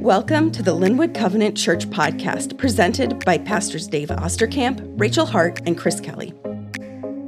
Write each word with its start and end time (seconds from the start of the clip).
Welcome 0.00 0.52
to 0.52 0.62
the 0.62 0.74
Linwood 0.74 1.12
Covenant 1.12 1.56
Church 1.56 1.84
podcast, 1.90 2.56
presented 2.56 3.24
by 3.24 3.36
Pastors 3.36 3.88
Dave 3.88 4.10
Osterkamp, 4.10 4.80
Rachel 4.94 5.26
Hart, 5.26 5.60
and 5.66 5.76
Chris 5.76 5.98
Kelly. 5.98 6.32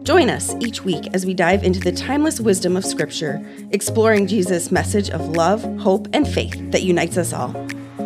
Join 0.04 0.31
us 0.31 0.54
each 0.61 0.85
week 0.85 1.09
as 1.12 1.27
we 1.27 1.35
dive 1.35 1.64
into 1.64 1.80
the 1.80 1.91
timeless 1.91 2.38
wisdom 2.38 2.77
of 2.77 2.85
Scripture, 2.85 3.45
exploring 3.72 4.29
Jesus' 4.29 4.71
message 4.71 5.11
of 5.11 5.30
love, 5.30 5.64
hope, 5.80 6.06
and 6.12 6.29
faith 6.29 6.71
that 6.71 6.83
unites 6.83 7.19
us 7.19 7.33
all. 7.33 7.53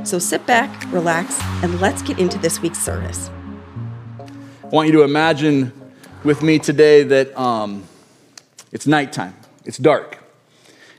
So 0.02 0.18
sit 0.18 0.46
back, 0.46 0.90
relax, 0.90 1.38
and 1.62 1.78
let's 1.78 2.00
get 2.00 2.18
into 2.18 2.38
this 2.38 2.62
week's 2.62 2.80
service. 2.82 3.28
I 4.18 4.68
want 4.68 4.86
you 4.88 4.94
to 4.94 5.02
imagine 5.02 5.74
with 6.24 6.42
me 6.42 6.58
today 6.58 7.02
that 7.02 7.38
um, 7.38 7.84
it's 8.72 8.86
nighttime, 8.86 9.34
it's 9.66 9.76
dark, 9.76 10.24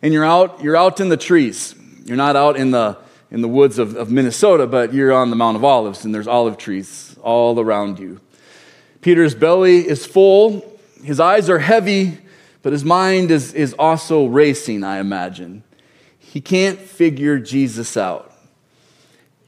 and 0.03 0.13
you're 0.13 0.23
out, 0.23 0.61
you're 0.61 0.77
out 0.77 0.99
in 0.99 1.09
the 1.09 1.17
trees. 1.17 1.73
You're 2.05 2.17
not 2.17 2.35
out 2.35 2.57
in 2.57 2.69
the 2.69 3.03
in 3.31 3.41
the 3.41 3.47
woods 3.47 3.79
of, 3.79 3.95
of 3.95 4.11
Minnesota, 4.11 4.67
but 4.67 4.93
you're 4.93 5.13
on 5.13 5.29
the 5.29 5.35
Mount 5.35 5.57
of 5.57 5.63
Olives, 5.63 6.05
and 6.05 6.13
there's 6.13 6.27
olive 6.27 6.57
trees 6.57 7.15
all 7.21 7.59
around 7.59 7.99
you. 7.99 8.19
Peter's 9.01 9.35
belly 9.35 9.87
is 9.87 10.05
full, 10.05 10.79
his 11.03 11.19
eyes 11.19 11.49
are 11.49 11.59
heavy, 11.59 12.17
but 12.61 12.73
his 12.73 12.83
mind 12.83 13.29
is, 13.31 13.53
is 13.53 13.73
also 13.73 14.25
racing, 14.25 14.83
I 14.83 14.99
imagine. 14.99 15.63
He 16.17 16.41
can't 16.41 16.79
figure 16.79 17.39
Jesus 17.39 17.95
out. 17.95 18.33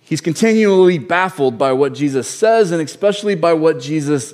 He's 0.02 0.22
continually 0.22 1.00
baffled 1.00 1.58
by 1.58 1.74
what 1.74 1.94
Jesus 1.94 2.30
says 2.30 2.72
and 2.72 2.82
especially 2.82 3.36
by 3.36 3.54
what 3.54 3.82
Jesus 3.82 4.34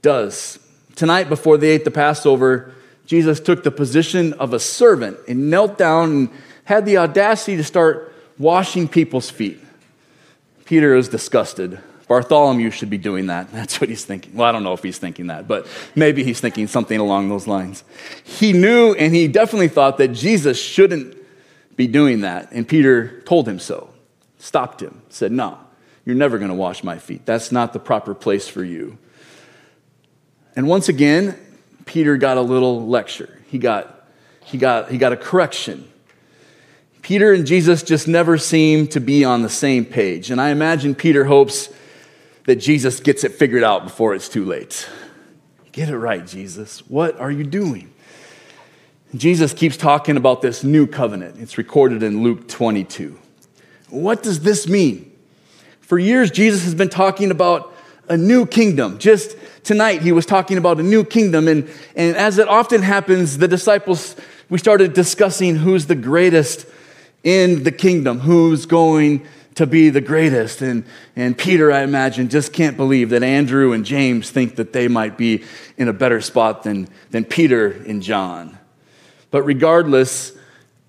does. 0.00 0.58
Tonight, 0.96 1.28
before 1.28 1.58
they 1.58 1.70
ate 1.70 1.84
the 1.84 1.90
Passover, 1.90 2.72
Jesus 3.04 3.38
took 3.40 3.64
the 3.64 3.70
position 3.70 4.32
of 4.34 4.54
a 4.54 4.58
servant 4.58 5.18
and 5.28 5.50
knelt 5.50 5.76
down 5.76 6.10
and 6.10 6.30
had 6.64 6.86
the 6.86 6.96
audacity 6.96 7.56
to 7.56 7.64
start 7.64 8.13
washing 8.38 8.88
people's 8.88 9.30
feet. 9.30 9.60
Peter 10.64 10.94
is 10.94 11.08
disgusted. 11.08 11.80
Bartholomew 12.08 12.70
should 12.70 12.90
be 12.90 12.98
doing 12.98 13.26
that. 13.26 13.50
That's 13.52 13.80
what 13.80 13.88
he's 13.88 14.04
thinking. 14.04 14.34
Well, 14.34 14.48
I 14.48 14.52
don't 14.52 14.62
know 14.62 14.72
if 14.72 14.82
he's 14.82 14.98
thinking 14.98 15.28
that, 15.28 15.48
but 15.48 15.66
maybe 15.94 16.24
he's 16.24 16.40
thinking 16.40 16.66
something 16.66 16.98
along 16.98 17.28
those 17.28 17.46
lines. 17.46 17.84
He 18.24 18.52
knew 18.52 18.94
and 18.94 19.14
he 19.14 19.28
definitely 19.28 19.68
thought 19.68 19.98
that 19.98 20.08
Jesus 20.08 20.60
shouldn't 20.60 21.16
be 21.76 21.86
doing 21.86 22.20
that. 22.20 22.52
And 22.52 22.68
Peter 22.68 23.20
told 23.22 23.48
him 23.48 23.58
so, 23.58 23.90
stopped 24.38 24.80
him, 24.80 25.02
said, 25.08 25.32
No, 25.32 25.58
you're 26.04 26.16
never 26.16 26.38
going 26.38 26.50
to 26.50 26.56
wash 26.56 26.84
my 26.84 26.98
feet. 26.98 27.24
That's 27.24 27.50
not 27.50 27.72
the 27.72 27.80
proper 27.80 28.14
place 28.14 28.48
for 28.48 28.62
you. 28.62 28.98
And 30.56 30.68
once 30.68 30.88
again, 30.88 31.36
Peter 31.84 32.16
got 32.16 32.36
a 32.36 32.42
little 32.42 32.86
lecture. 32.86 33.40
He 33.48 33.58
got, 33.58 34.08
he 34.44 34.58
got, 34.58 34.90
he 34.90 34.98
got 34.98 35.12
a 35.12 35.16
correction. 35.16 35.90
Peter 37.04 37.34
and 37.34 37.46
Jesus 37.46 37.82
just 37.82 38.08
never 38.08 38.38
seem 38.38 38.86
to 38.86 38.98
be 38.98 39.26
on 39.26 39.42
the 39.42 39.48
same 39.50 39.84
page. 39.84 40.30
And 40.30 40.40
I 40.40 40.48
imagine 40.48 40.94
Peter 40.94 41.26
hopes 41.26 41.68
that 42.46 42.56
Jesus 42.56 42.98
gets 42.98 43.24
it 43.24 43.32
figured 43.32 43.62
out 43.62 43.84
before 43.84 44.14
it's 44.14 44.26
too 44.26 44.46
late. 44.46 44.88
Get 45.70 45.90
it 45.90 45.98
right, 45.98 46.26
Jesus. 46.26 46.80
What 46.88 47.20
are 47.20 47.30
you 47.30 47.44
doing? 47.44 47.92
Jesus 49.14 49.52
keeps 49.52 49.76
talking 49.76 50.16
about 50.16 50.40
this 50.40 50.64
new 50.64 50.86
covenant. 50.86 51.38
It's 51.38 51.58
recorded 51.58 52.02
in 52.02 52.22
Luke 52.22 52.48
22. 52.48 53.18
What 53.90 54.22
does 54.22 54.40
this 54.40 54.66
mean? 54.66 55.12
For 55.82 55.98
years, 55.98 56.30
Jesus 56.30 56.64
has 56.64 56.74
been 56.74 56.88
talking 56.88 57.30
about 57.30 57.74
a 58.08 58.16
new 58.16 58.46
kingdom. 58.46 58.96
Just 58.96 59.36
tonight, 59.62 60.00
he 60.00 60.12
was 60.12 60.24
talking 60.24 60.56
about 60.56 60.80
a 60.80 60.82
new 60.82 61.04
kingdom. 61.04 61.48
And, 61.48 61.68
and 61.96 62.16
as 62.16 62.38
it 62.38 62.48
often 62.48 62.80
happens, 62.80 63.36
the 63.36 63.46
disciples, 63.46 64.16
we 64.48 64.56
started 64.56 64.94
discussing 64.94 65.56
who's 65.56 65.84
the 65.84 65.94
greatest 65.94 66.66
in 67.24 67.64
the 67.64 67.72
kingdom, 67.72 68.20
who's 68.20 68.66
going 68.66 69.26
to 69.54 69.66
be 69.66 69.88
the 69.88 70.00
greatest. 70.00 70.62
And, 70.62 70.84
and 71.16 71.36
Peter, 71.36 71.72
I 71.72 71.82
imagine, 71.82 72.28
just 72.28 72.52
can't 72.52 72.76
believe 72.76 73.10
that 73.10 73.22
Andrew 73.22 73.72
and 73.72 73.84
James 73.84 74.30
think 74.30 74.56
that 74.56 74.72
they 74.72 74.88
might 74.88 75.16
be 75.16 75.44
in 75.76 75.88
a 75.88 75.92
better 75.92 76.20
spot 76.20 76.62
than, 76.62 76.88
than 77.10 77.24
Peter 77.24 77.68
and 77.68 78.02
John. 78.02 78.58
But 79.30 79.42
regardless, 79.42 80.32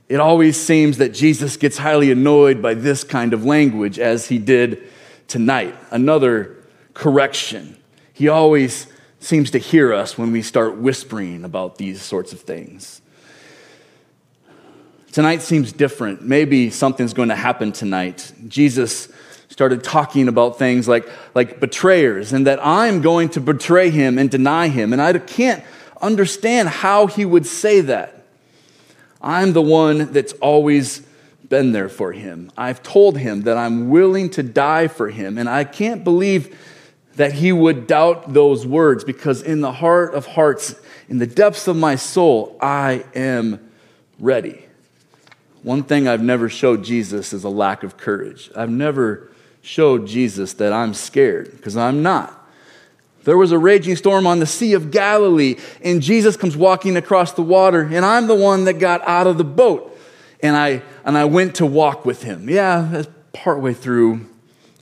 it 0.10 0.20
always 0.20 0.60
seems 0.60 0.98
that 0.98 1.10
Jesus 1.10 1.58
gets 1.58 1.78
highly 1.78 2.12
annoyed 2.12 2.62
by 2.62 2.74
this 2.74 3.04
kind 3.04 3.34
of 3.34 3.44
language, 3.46 3.98
as 3.98 4.28
he 4.28 4.38
did 4.38 4.84
tonight. 5.28 5.76
Another 5.90 6.58
correction. 6.94 7.78
He 8.14 8.28
always 8.28 8.88
seems 9.20 9.52
to 9.52 9.58
hear 9.58 9.94
us 9.94 10.18
when 10.18 10.32
we 10.32 10.42
start 10.42 10.78
whispering 10.78 11.44
about 11.44 11.78
these 11.78 12.02
sorts 12.02 12.34
of 12.34 12.42
things. 12.42 13.02
Tonight 15.16 15.42
seems 15.42 15.72
different. 15.72 16.24
Maybe 16.24 16.70
something's 16.70 17.14
going 17.14 17.30
to 17.30 17.38
happen 17.38 17.72
tonight. 17.72 18.34
Jesus 18.50 19.08
started 19.48 19.82
talking 19.82 20.28
about 20.28 20.60
things 20.60 20.90
like, 20.90 21.08
like 21.34 21.62
betrayers 21.62 22.34
and 22.34 22.48
that 22.48 22.60
I'm 22.62 23.02
going 23.02 23.30
to 23.30 23.40
betray 23.40 23.92
him 23.92 24.18
and 24.18 24.30
deny 24.30 24.68
him. 24.68 24.92
And 24.92 25.02
I 25.02 25.18
can't 25.18 25.64
understand 26.02 26.68
how 26.68 27.08
he 27.08 27.24
would 27.24 27.46
say 27.46 27.80
that. 27.80 28.26
I'm 29.22 29.54
the 29.54 29.62
one 29.62 30.12
that's 30.12 30.34
always 30.34 31.00
been 31.48 31.72
there 31.72 31.88
for 31.88 32.12
him. 32.12 32.52
I've 32.58 32.84
told 32.84 33.18
him 33.18 33.44
that 33.44 33.56
I'm 33.58 33.90
willing 33.90 34.30
to 34.32 34.44
die 34.44 34.90
for 34.90 35.10
him. 35.10 35.38
And 35.38 35.48
I 35.48 35.64
can't 35.64 36.04
believe 36.04 36.60
that 37.16 37.32
he 37.32 37.54
would 37.54 37.88
doubt 37.88 38.34
those 38.34 38.68
words 38.68 39.06
because 39.06 39.42
in 39.42 39.62
the 39.62 39.72
heart 39.72 40.14
of 40.14 40.26
hearts, 40.26 40.76
in 41.08 41.20
the 41.20 41.26
depths 41.26 41.70
of 41.70 41.78
my 41.78 41.96
soul, 41.96 42.58
I 42.60 43.06
am 43.16 43.72
ready. 44.20 44.65
One 45.66 45.82
thing 45.82 46.08
I've 46.08 46.22
never 46.22 46.48
showed 46.48 46.84
Jesus 46.84 47.34
is 47.34 47.44
a 47.44 47.50
lack 47.50 47.82
of 47.82 47.98
courage. 47.98 48.52
I've 48.56 48.70
never 48.70 49.32
showed 49.64 50.06
Jesus 50.06 50.54
that 50.54 50.72
I'm 50.72 50.94
scared 50.94 51.50
because 51.54 51.76
I'm 51.76 52.04
not. 52.04 52.48
There 53.24 53.36
was 53.36 53.52
a 53.52 53.58
raging 53.58 53.96
storm 53.96 54.28
on 54.28 54.38
the 54.38 54.46
Sea 54.46 54.74
of 54.74 54.92
Galilee, 54.92 55.56
and 55.84 56.04
Jesus 56.04 56.38
comes 56.38 56.56
walking 56.56 56.96
across 56.96 57.32
the 57.32 57.42
water, 57.42 57.82
and 57.82 58.06
I'm 58.06 58.28
the 58.28 58.36
one 58.36 58.66
that 58.66 58.74
got 58.74 59.02
out 59.08 59.26
of 59.26 59.40
the 59.40 59.44
boat. 59.44 60.00
And 60.40 60.56
I, 60.56 60.84
and 61.04 61.18
I 61.18 61.26
went 61.26 61.56
to 61.56 61.66
walk 61.66 62.06
with 62.06 62.22
him. 62.22 62.48
Yeah, 62.48 63.02
partway 63.34 63.74
through, 63.74 64.24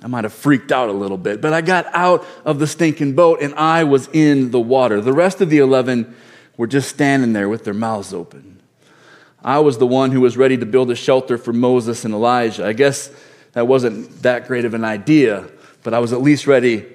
I 0.01 0.07
might 0.07 0.25
have 0.25 0.33
freaked 0.33 0.73
out 0.73 0.89
a 0.89 0.93
little 0.93 1.17
bit, 1.17 1.39
but 1.39 1.53
I 1.53 1.61
got 1.61 1.85
out 1.93 2.25
of 2.43 2.59
the 2.59 2.67
stinking 2.67 3.15
boat 3.15 3.41
and 3.41 3.55
I 3.55 3.85
was 3.85 4.09
in 4.11 4.51
the 4.51 4.59
water. 4.59 4.99
The 4.99 5.13
rest 5.13 5.39
of 5.39 5.49
the 5.49 5.59
11 5.59 6.13
were 6.57 6.67
just 6.67 6.89
standing 6.89 7.31
there 7.31 7.47
with 7.47 7.63
their 7.63 7.73
mouths 7.73 8.13
open. 8.13 8.52
I 9.43 9.59
was 9.59 9.77
the 9.77 9.87
one 9.87 10.11
who 10.11 10.21
was 10.21 10.37
ready 10.37 10.57
to 10.57 10.65
build 10.65 10.89
a 10.89 10.95
shelter 10.95 11.37
for 11.37 11.51
Moses 11.51 12.05
and 12.05 12.13
Elijah. 12.13 12.65
I 12.65 12.73
guess 12.73 13.11
that 13.51 13.67
wasn't 13.67 14.21
that 14.21 14.47
great 14.47 14.65
of 14.65 14.73
an 14.73 14.85
idea, 14.85 15.49
but 15.83 15.93
I 15.93 15.99
was 15.99 16.13
at 16.13 16.21
least 16.21 16.47
ready 16.47 16.85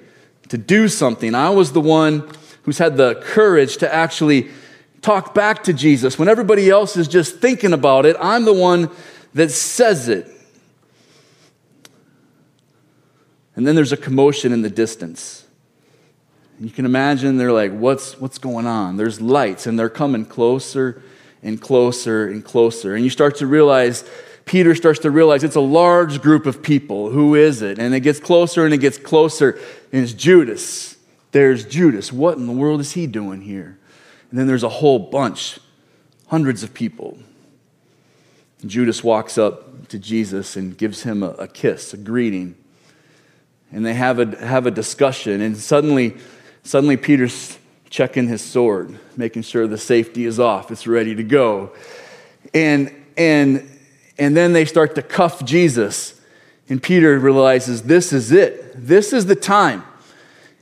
to 0.49 0.57
do 0.57 0.89
something. 0.89 1.35
I 1.35 1.51
was 1.51 1.73
the 1.73 1.81
one 1.81 2.31
who's 2.63 2.79
had 2.79 2.97
the 2.97 3.17
courage 3.17 3.77
to 3.79 3.95
actually 3.95 4.49
talk 5.03 5.35
back 5.35 5.65
to 5.65 5.73
Jesus. 5.73 6.19
When 6.19 6.29
everybody 6.29 6.71
else 6.71 6.97
is 6.97 7.07
just 7.07 7.39
thinking 7.39 7.73
about 7.73 8.07
it, 8.07 8.17
I'm 8.19 8.45
the 8.45 8.55
one 8.55 8.91
that 9.35 9.51
says 9.51 10.09
it. 10.09 10.27
And 13.55 13.67
then 13.67 13.75
there's 13.75 13.93
a 13.93 13.97
commotion 13.97 14.53
in 14.53 14.63
the 14.63 14.71
distance. 14.71 15.45
You 16.61 16.71
can 16.71 16.85
imagine 16.85 17.37
they're 17.37 17.53
like, 17.53 17.73
what's, 17.73 18.19
what's 18.19 18.39
going 18.39 18.67
on? 18.67 18.97
There's 18.97 19.21
lights, 19.21 19.67
and 19.67 19.79
they're 19.79 19.89
coming 19.89 20.25
closer 20.25 21.03
and 21.43 21.61
closer 21.61 22.29
and 22.29 22.45
closer. 22.45 22.95
And 22.95 23.05
you 23.05 23.11
start 23.11 23.37
to 23.37 23.47
realize, 23.47 24.05
Peter 24.45 24.75
starts 24.75 25.01
to 25.01 25.11
realize 25.11 25.45
it's 25.45 25.57
a 25.57 25.61
large 25.61 26.21
group 26.21 26.47
of 26.47 26.63
people. 26.63 27.11
Who 27.11 27.35
is 27.35 27.63
it? 27.63 27.79
And 27.79 27.95
it 27.95 28.01
gets 28.01 28.21
closer 28.21 28.65
and 28.65 28.75
it 28.75 28.79
gets 28.79 28.99
closer. 28.99 29.59
And 29.93 30.03
it's 30.03 30.13
Judas. 30.13 30.97
There's 31.33 31.65
Judas. 31.65 32.13
What 32.13 32.39
in 32.39 32.47
the 32.47 32.53
world 32.53 32.81
is 32.81 32.93
he 32.93 33.07
doing 33.07 33.43
here? 33.43 33.79
And 34.31 34.39
then 34.39 34.47
there's 34.47 34.63
a 34.63 34.69
whole 34.69 34.99
bunch, 34.99 35.59
hundreds 36.27 36.63
of 36.63 36.75
people. 36.75 37.19
Judas 38.67 39.05
walks 39.05 39.39
up 39.39 39.89
to 39.89 39.99
Jesus 39.99 40.57
and 40.57 40.77
gives 40.77 41.03
him 41.03 41.23
a, 41.23 41.31
a 41.31 41.49
kiss, 41.49 41.95
a 41.95 41.97
greeting. 41.97 42.57
And 43.71 43.85
they 43.85 43.95
have 43.95 44.19
a, 44.19 44.37
have 44.45 44.67
a 44.67 44.71
discussion. 44.71 45.41
And 45.41 45.57
suddenly, 45.57 46.17
suddenly 46.63 46.97
Peter's 46.97 47.59
checking 47.91 48.29
his 48.29 48.43
sword, 48.43 48.99
making 49.17 49.43
sure 49.43 49.67
the 49.67 49.79
safety 49.79 50.25
is 50.25 50.39
off, 50.39 50.71
it's 50.71 50.87
ready 50.87 51.15
to 51.15 51.23
go. 51.23 51.73
And, 52.55 52.95
and, 53.17 53.69
and 54.19 54.37
then 54.37 54.53
they 54.53 54.65
start 54.65 54.95
to 54.97 55.03
cuff 55.03 55.45
Jesus. 55.45 56.21
And 56.69 56.83
Peter 56.83 57.19
realizes 57.19 57.83
this 57.83 58.13
is 58.13 58.31
it. 58.33 58.87
This 58.87 59.13
is 59.13 59.27
the 59.27 59.35
time. 59.35 59.85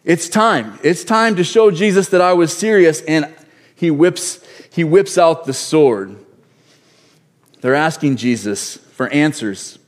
It's 0.04 0.28
time. 0.28 0.78
It's 0.84 1.02
time 1.02 1.34
to 1.36 1.44
show 1.44 1.70
Jesus 1.70 2.08
that 2.10 2.20
I 2.20 2.32
was 2.32 2.56
serious. 2.56 3.02
And 3.02 3.34
he 3.74 3.90
whips, 3.90 4.40
he 4.70 4.84
whips 4.84 5.18
out 5.18 5.46
the 5.46 5.52
sword. 5.52 6.16
They're 7.60 7.74
asking 7.74 8.16
Jesus 8.16 8.76
for 8.76 9.08
answers. 9.08 9.80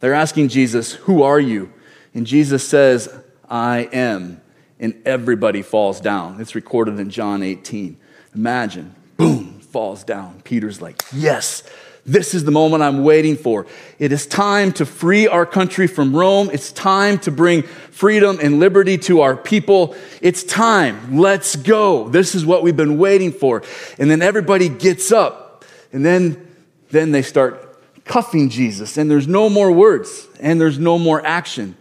They're 0.00 0.14
asking 0.14 0.48
Jesus, 0.48 0.92
Who 0.92 1.22
are 1.22 1.40
you? 1.40 1.72
And 2.14 2.26
Jesus 2.26 2.68
says, 2.68 3.08
I 3.48 3.88
am 3.92 4.41
and 4.82 5.00
everybody 5.06 5.62
falls 5.62 6.00
down. 6.00 6.40
It's 6.40 6.54
recorded 6.54 6.98
in 6.98 7.08
John 7.08 7.42
18. 7.42 7.96
Imagine, 8.34 8.94
boom, 9.16 9.60
falls 9.60 10.04
down. 10.04 10.42
Peter's 10.42 10.82
like, 10.82 11.00
yes, 11.14 11.62
This 12.04 12.34
is 12.34 12.44
the 12.44 12.50
moment 12.50 12.82
I'm 12.82 13.04
waiting 13.04 13.36
for. 13.36 13.66
It 14.00 14.10
is 14.10 14.26
time 14.26 14.72
to 14.72 14.86
free 14.86 15.28
our 15.28 15.46
country 15.46 15.86
from 15.86 16.16
Rome. 16.16 16.50
It's 16.52 16.72
time 16.72 17.18
to 17.20 17.30
bring 17.30 17.62
freedom 17.62 18.40
and 18.42 18.58
liberty 18.58 18.98
to 18.98 19.20
our 19.20 19.36
people. 19.36 19.94
It's 20.20 20.42
time. 20.42 21.18
Let's 21.18 21.54
go. 21.54 22.08
This 22.08 22.34
is 22.34 22.44
what 22.44 22.64
we've 22.64 22.76
been 22.76 22.98
waiting 22.98 23.30
for. 23.30 23.62
And 23.98 24.10
then 24.10 24.20
everybody 24.20 24.68
gets 24.68 25.12
up. 25.12 25.64
And 25.92 26.04
then, 26.04 26.44
then 26.90 27.12
they 27.12 27.22
start 27.22 27.78
cuffing 28.04 28.48
Jesus. 28.48 28.96
And 28.96 29.08
there's 29.08 29.28
no 29.28 29.48
more 29.48 29.70
words. 29.70 30.26
And 30.40 30.60
there's 30.60 30.80
no 30.80 30.98
more 30.98 31.24
action. 31.24 31.76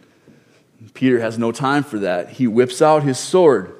Peter 0.94 1.20
has 1.20 1.38
no 1.38 1.52
time 1.52 1.84
for 1.84 2.00
that. 2.00 2.30
He 2.30 2.48
whips 2.48 2.82
out 2.82 3.04
his 3.04 3.20
sword 3.20 3.78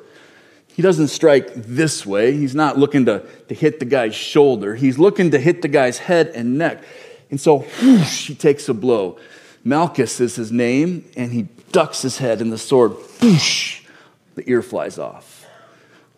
he 0.74 0.81
doesn't 0.81 1.10
strike 1.10 1.54
this 1.54 2.06
way. 2.06 2.36
He's 2.36 2.56
not 2.56 2.78
looking 2.78 3.06
to, 3.06 3.25
to 3.50 3.54
hit 3.54 3.80
the 3.80 3.86
guy's 3.86 4.16
shoulder. 4.16 4.75
He's 4.75 4.98
looking 4.98 5.31
to 5.31 5.40
hit 5.40 5.62
the 5.62 5.68
guy's 5.68 5.98
head 5.98 6.30
and 6.30 6.58
neck. 6.58 6.84
And 7.30 7.40
so 7.40 7.60
whoosh, 7.60 8.28
he 8.28 8.36
takes 8.36 8.69
a 8.69 8.74
blow. 8.74 9.19
Malchus 9.63 10.19
is 10.19 10.36
his 10.36 10.52
name, 10.52 11.06
and 11.16 11.31
he 11.31 11.44
ducks 11.72 12.02
his 12.02 12.18
head, 12.18 12.42
and 12.42 12.52
the 12.52 12.58
sword, 12.58 12.94
whoosh, 13.22 13.84
the 14.36 14.50
ear 14.50 14.62
flies 14.62 14.98
off. 14.98 15.46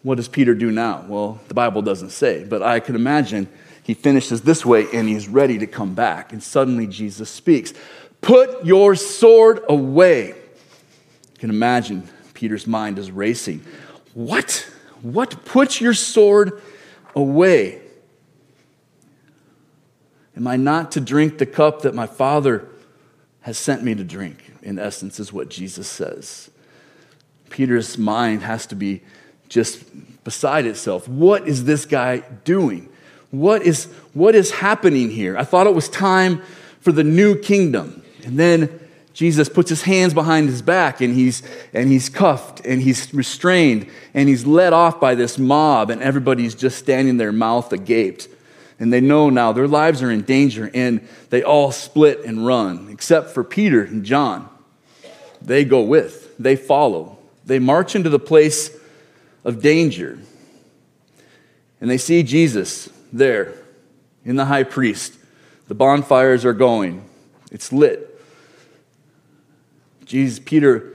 What 0.04 0.16
does 0.16 0.28
Peter 0.28 0.54
do 0.54 0.72
now? 0.72 1.04
Well, 1.08 1.42
the 1.48 1.54
Bible 1.54 1.82
doesn't 1.82 2.12
say, 2.12 2.44
but 2.44 2.62
I 2.62 2.80
can 2.80 2.96
imagine 2.96 3.50
he 3.84 3.94
finishes 3.94 4.42
this 4.42 4.66
way 4.66 4.86
and 4.94 5.10
he's 5.10 5.28
ready 5.28 5.58
to 5.58 5.68
come 5.68 5.94
back. 5.94 6.32
And 6.32 6.42
suddenly 6.42 6.88
Jesus 6.88 7.30
speaks 7.30 7.74
Put 8.22 8.66
your 8.66 8.96
sword 8.96 9.60
away. 9.68 10.36
Can 11.44 11.50
imagine 11.50 12.08
Peter's 12.34 12.66
mind 12.66 12.98
is 12.98 13.12
racing. 13.12 13.66
What? 14.14 14.66
What? 15.02 15.44
Put 15.44 15.82
your 15.82 15.94
sword 15.94 16.62
away. 17.18 17.82
Am 20.38 20.48
I 20.48 20.56
not 20.56 20.94
to 20.94 21.02
drink 21.02 21.40
the 21.40 21.46
cup 21.46 21.82
that 21.82 21.94
my 21.94 22.08
Father 22.08 22.70
has 23.42 23.58
sent 23.58 23.84
me 23.84 23.94
to 23.94 24.06
drink? 24.06 24.54
In 24.62 24.80
essence, 24.80 25.20
is 25.20 25.34
what 25.34 25.50
Jesus 25.50 25.86
says. 25.86 26.50
Peter's 27.50 27.98
mind 27.98 28.44
has 28.44 28.66
to 28.68 28.76
be 28.76 29.02
just 29.50 29.84
beside 30.24 30.66
itself. 30.66 31.10
What 31.10 31.46
is 31.46 31.66
this 31.66 31.86
guy 31.86 32.20
doing? 32.46 32.88
What 33.32 33.64
is, 33.64 33.88
what 34.14 34.34
is 34.34 34.52
happening 34.52 35.10
here? 35.10 35.38
I 35.38 35.44
thought 35.44 35.68
it 35.68 35.76
was 35.76 35.90
time 35.90 36.42
for 36.80 36.94
the 36.94 37.04
new 37.04 37.38
kingdom. 37.38 38.02
And 38.24 38.40
then 38.40 38.80
Jesus 39.14 39.48
puts 39.48 39.70
his 39.70 39.84
hands 39.84 40.14
behind 40.14 40.50
his 40.50 40.62
back 40.62 41.00
and 41.00 41.14
he's, 41.14 41.44
and 41.72 41.90
he's 41.90 42.10
cuffed 42.10 42.66
and 42.66 42.82
he's 42.82 43.14
restrained 43.14 43.88
and 44.14 44.28
he's 44.28 44.46
led 44.46 44.74
off 44.74 45.00
by 45.00 45.16
this 45.16 45.38
mob, 45.38 45.90
and 45.90 46.02
everybody's 46.02 46.56
just 46.56 46.78
standing 46.80 47.18
there, 47.18 47.32
mouth 47.32 47.72
agape. 47.72 48.24
And 48.80 48.92
they 48.92 49.02
know 49.02 49.30
now 49.30 49.54
their 49.54 49.68
lives 49.68 50.02
are 50.02 50.12
in 50.12 50.24
danger, 50.24 50.70
and 50.74 51.08
they 51.30 51.44
all 51.44 51.72
split 51.72 52.26
and 52.26 52.46
run, 52.46 52.90
except 52.90 53.30
for 53.30 53.44
Peter 53.44 53.84
and 53.84 54.04
John. 54.04 54.50
They 55.42 55.64
go 55.64 55.82
with, 55.82 56.36
they 56.38 56.56
follow. 56.56 57.18
They 57.46 57.60
march 57.60 57.96
into 57.96 58.10
the 58.10 58.20
place 58.20 58.76
of 59.46 59.62
danger. 59.62 60.20
And 61.80 61.90
they 61.90 61.98
see 61.98 62.24
Jesus 62.24 62.90
there 63.12 63.54
in 64.26 64.36
the 64.38 64.46
high 64.46 64.64
priest. 64.64 65.14
The 65.68 65.76
bonfires 65.76 66.46
are 66.46 66.54
going, 66.54 67.08
it's 67.52 67.72
lit. 67.72 68.13
Jesus, 70.06 70.40
Peter, 70.40 70.94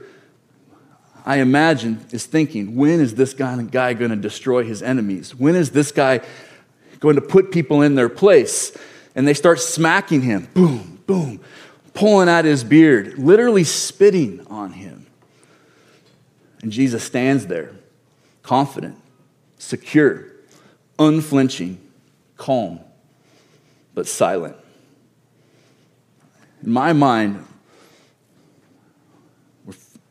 I 1.25 1.37
imagine, 1.37 2.05
is 2.11 2.25
thinking, 2.25 2.75
when 2.75 2.99
is 2.99 3.15
this 3.15 3.33
guy, 3.33 3.93
going 3.93 4.09
to 4.09 4.15
destroy 4.15 4.63
his 4.63 4.81
enemies? 4.81 5.35
When 5.35 5.55
is 5.55 5.71
this 5.71 5.91
guy 5.91 6.21
going 6.99 7.15
to 7.15 7.21
put 7.21 7.51
people 7.51 7.81
in 7.81 7.95
their 7.95 8.09
place? 8.09 8.75
And 9.15 9.27
they 9.27 9.33
start 9.33 9.59
smacking 9.59 10.21
him, 10.21 10.47
boom, 10.53 11.01
boom, 11.05 11.39
pulling 11.93 12.29
at 12.29 12.45
his 12.45 12.63
beard, 12.63 13.17
literally 13.17 13.63
spitting 13.63 14.45
on 14.47 14.71
him. 14.73 15.07
And 16.61 16.71
Jesus 16.71 17.03
stands 17.03 17.47
there, 17.47 17.73
confident, 18.43 18.97
secure, 19.57 20.25
unflinching, 20.97 21.79
calm, 22.37 22.79
but 23.93 24.07
silent. 24.07 24.55
In 26.63 26.71
my 26.71 26.93
mind, 26.93 27.45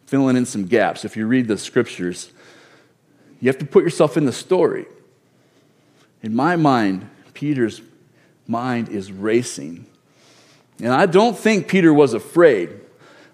filling 0.08 0.38
in 0.38 0.46
some 0.46 0.64
gaps. 0.64 1.04
If 1.04 1.18
you 1.18 1.26
read 1.26 1.48
the 1.48 1.58
scriptures, 1.58 2.32
you 3.40 3.48
have 3.48 3.58
to 3.58 3.66
put 3.66 3.84
yourself 3.84 4.16
in 4.16 4.24
the 4.24 4.32
story. 4.32 4.86
In 6.22 6.34
my 6.34 6.56
mind, 6.56 7.08
Peter's 7.34 7.82
mind 8.46 8.88
is 8.88 9.12
racing. 9.12 9.84
And 10.80 10.94
I 10.94 11.04
don't 11.04 11.36
think 11.36 11.68
Peter 11.68 11.92
was 11.92 12.14
afraid. 12.14 12.70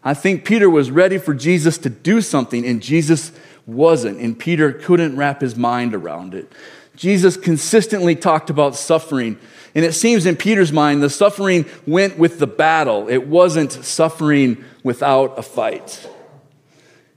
I 0.02 0.14
think 0.14 0.44
Peter 0.44 0.68
was 0.68 0.90
ready 0.90 1.16
for 1.16 1.32
Jesus 1.32 1.78
to 1.78 1.90
do 1.90 2.20
something, 2.20 2.66
and 2.66 2.82
Jesus 2.82 3.30
wasn't, 3.66 4.18
and 4.18 4.36
Peter 4.36 4.72
couldn't 4.72 5.16
wrap 5.16 5.42
his 5.42 5.54
mind 5.54 5.94
around 5.94 6.34
it. 6.34 6.52
Jesus 6.96 7.36
consistently 7.36 8.16
talked 8.16 8.50
about 8.50 8.74
suffering, 8.74 9.38
and 9.76 9.84
it 9.84 9.92
seems 9.92 10.26
in 10.26 10.34
Peter's 10.34 10.72
mind 10.72 11.04
the 11.04 11.08
suffering 11.08 11.66
went 11.86 12.18
with 12.18 12.40
the 12.40 12.48
battle, 12.48 13.08
it 13.08 13.28
wasn't 13.28 13.70
suffering 13.70 14.64
without 14.82 15.38
a 15.38 15.42
fight. 15.42 16.10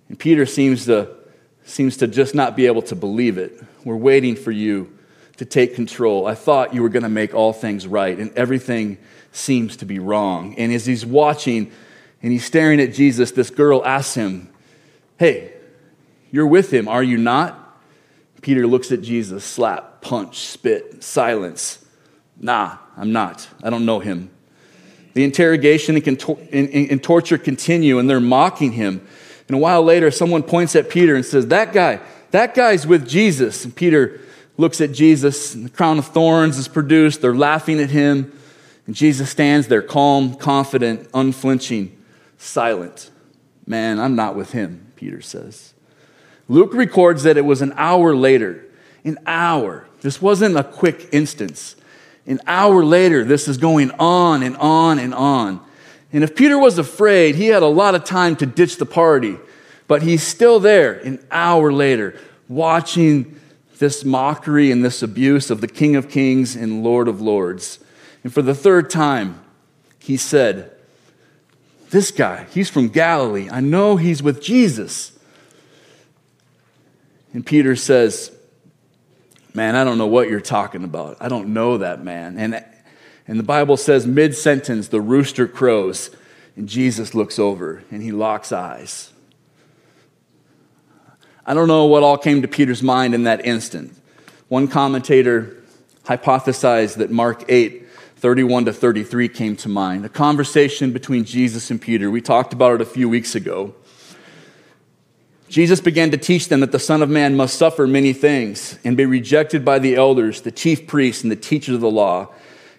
And 0.09 0.17
Peter 0.17 0.45
seems 0.45 0.85
to, 0.85 1.09
seems 1.65 1.97
to 1.97 2.07
just 2.07 2.35
not 2.35 2.55
be 2.55 2.65
able 2.65 2.81
to 2.83 2.95
believe 2.95 3.37
it. 3.37 3.61
We're 3.83 3.95
waiting 3.95 4.35
for 4.35 4.51
you 4.51 4.97
to 5.37 5.45
take 5.45 5.75
control. 5.75 6.25
I 6.25 6.35
thought 6.35 6.73
you 6.73 6.81
were 6.81 6.89
going 6.89 7.03
to 7.03 7.09
make 7.09 7.33
all 7.33 7.53
things 7.53 7.87
right, 7.87 8.17
and 8.17 8.33
everything 8.33 8.97
seems 9.31 9.77
to 9.77 9.85
be 9.85 9.99
wrong. 9.99 10.55
And 10.55 10.73
as 10.73 10.85
he's 10.85 11.05
watching 11.05 11.71
and 12.21 12.31
he's 12.31 12.45
staring 12.45 12.79
at 12.79 12.93
Jesus, 12.93 13.31
this 13.31 13.49
girl 13.49 13.85
asks 13.85 14.15
him, 14.15 14.49
Hey, 15.17 15.53
you're 16.31 16.47
with 16.47 16.73
him, 16.73 16.87
are 16.87 17.03
you 17.03 17.17
not? 17.17 17.63
Peter 18.41 18.67
looks 18.67 18.91
at 18.91 19.01
Jesus, 19.01 19.43
slap, 19.43 20.01
punch, 20.01 20.37
spit, 20.37 21.03
silence. 21.03 21.83
Nah, 22.39 22.77
I'm 22.95 23.11
not. 23.11 23.47
I 23.63 23.69
don't 23.69 23.85
know 23.85 23.99
him. 23.99 24.29
The 25.13 25.23
interrogation 25.23 25.95
and, 25.95 27.03
torture 27.03 27.37
continue, 27.39 27.97
and 27.97 28.09
they're 28.09 28.19
mocking 28.19 28.73
him. 28.73 29.07
And 29.47 29.55
a 29.55 29.59
while 29.59 29.83
later, 29.83 30.11
someone 30.11 30.43
points 30.43 30.75
at 30.75 30.89
Peter 30.89 31.15
and 31.15 31.25
says, 31.25 31.47
That 31.47 31.73
guy, 31.73 31.99
that 32.31 32.53
guy's 32.53 32.85
with 32.85 33.07
Jesus. 33.07 33.63
And 33.63 33.75
Peter 33.75 34.21
looks 34.57 34.81
at 34.81 34.91
Jesus, 34.91 35.53
and 35.55 35.65
the 35.65 35.69
crown 35.69 35.99
of 35.99 36.07
thorns 36.07 36.57
is 36.57 36.67
produced. 36.67 37.21
They're 37.21 37.35
laughing 37.35 37.79
at 37.79 37.89
him. 37.89 38.37
And 38.85 38.95
Jesus 38.95 39.29
stands 39.29 39.67
there, 39.67 39.81
calm, 39.81 40.35
confident, 40.35 41.09
unflinching, 41.13 41.95
silent. 42.37 43.11
Man, 43.65 43.99
I'm 43.99 44.15
not 44.15 44.35
with 44.35 44.51
him, 44.51 44.91
Peter 44.95 45.21
says. 45.21 45.73
Luke 46.47 46.73
records 46.73 47.23
that 47.23 47.37
it 47.37 47.45
was 47.45 47.61
an 47.61 47.73
hour 47.75 48.15
later. 48.15 48.65
An 49.03 49.19
hour. 49.25 49.87
This 50.01 50.21
wasn't 50.21 50.57
a 50.57 50.63
quick 50.63 51.09
instance. 51.11 51.75
An 52.25 52.39
hour 52.47 52.83
later, 52.83 53.23
this 53.23 53.47
is 53.47 53.57
going 53.57 53.91
on 53.91 54.43
and 54.43 54.55
on 54.57 54.99
and 54.99 55.13
on. 55.13 55.65
And 56.13 56.23
if 56.23 56.35
Peter 56.35 56.57
was 56.57 56.77
afraid, 56.77 57.35
he 57.35 57.47
had 57.47 57.63
a 57.63 57.67
lot 57.67 57.95
of 57.95 58.03
time 58.03 58.35
to 58.37 58.45
ditch 58.45 58.77
the 58.77 58.85
party. 58.85 59.37
But 59.87 60.01
he's 60.01 60.23
still 60.23 60.59
there 60.59 60.93
an 60.93 61.25
hour 61.31 61.71
later, 61.71 62.17
watching 62.47 63.39
this 63.79 64.03
mockery 64.03 64.71
and 64.71 64.83
this 64.83 65.01
abuse 65.01 65.49
of 65.49 65.61
the 65.61 65.67
King 65.67 65.95
of 65.95 66.09
Kings 66.09 66.55
and 66.55 66.83
Lord 66.83 67.07
of 67.07 67.21
Lords. 67.21 67.79
And 68.23 68.33
for 68.33 68.41
the 68.41 68.55
third 68.55 68.89
time, 68.89 69.41
he 69.99 70.17
said, 70.17 70.71
This 71.89 72.11
guy, 72.11 72.45
he's 72.51 72.69
from 72.69 72.89
Galilee. 72.89 73.49
I 73.51 73.61
know 73.61 73.97
he's 73.97 74.23
with 74.23 74.41
Jesus. 74.41 75.17
And 77.33 77.45
Peter 77.45 77.75
says, 77.75 78.31
Man, 79.53 79.75
I 79.75 79.83
don't 79.83 79.97
know 79.97 80.07
what 80.07 80.29
you're 80.29 80.41
talking 80.41 80.83
about. 80.83 81.17
I 81.19 81.29
don't 81.29 81.53
know 81.53 81.77
that 81.77 82.03
man. 82.03 82.37
And 82.37 82.63
and 83.27 83.37
the 83.37 83.43
Bible 83.43 83.75
says, 83.75 84.07
mid 84.07 84.35
sentence, 84.35 84.87
the 84.87 85.01
rooster 85.01 85.47
crows, 85.47 86.09
and 86.55 86.67
Jesus 86.67 87.13
looks 87.13 87.37
over 87.37 87.83
and 87.91 88.01
he 88.01 88.11
locks 88.11 88.51
eyes. 88.51 89.11
I 91.45 91.53
don't 91.53 91.67
know 91.67 91.85
what 91.85 92.03
all 92.03 92.17
came 92.17 92.41
to 92.41 92.47
Peter's 92.47 92.83
mind 92.83 93.13
in 93.13 93.23
that 93.23 93.45
instant. 93.45 93.95
One 94.47 94.67
commentator 94.67 95.57
hypothesized 96.05 96.95
that 96.95 97.11
Mark 97.11 97.43
8, 97.49 97.87
31 98.17 98.65
to 98.65 98.73
33 98.73 99.29
came 99.29 99.55
to 99.57 99.69
mind, 99.69 100.05
a 100.05 100.09
conversation 100.09 100.91
between 100.91 101.25
Jesus 101.25 101.69
and 101.69 101.81
Peter. 101.81 102.09
We 102.09 102.21
talked 102.21 102.53
about 102.53 102.75
it 102.75 102.81
a 102.81 102.85
few 102.85 103.07
weeks 103.09 103.35
ago. 103.35 103.75
Jesus 105.49 105.79
began 105.79 106.11
to 106.11 106.17
teach 106.17 106.49
them 106.49 106.59
that 106.61 106.71
the 106.71 106.79
Son 106.79 107.01
of 107.01 107.09
Man 107.09 107.37
must 107.37 107.57
suffer 107.57 107.87
many 107.87 108.11
things 108.11 108.77
and 108.83 108.97
be 108.97 109.05
rejected 109.05 109.63
by 109.63 109.79
the 109.79 109.95
elders, 109.95 110.41
the 110.41 110.51
chief 110.51 110.87
priests, 110.87 111.23
and 111.23 111.31
the 111.31 111.37
teachers 111.37 111.75
of 111.75 111.81
the 111.81 111.91
law 111.91 112.29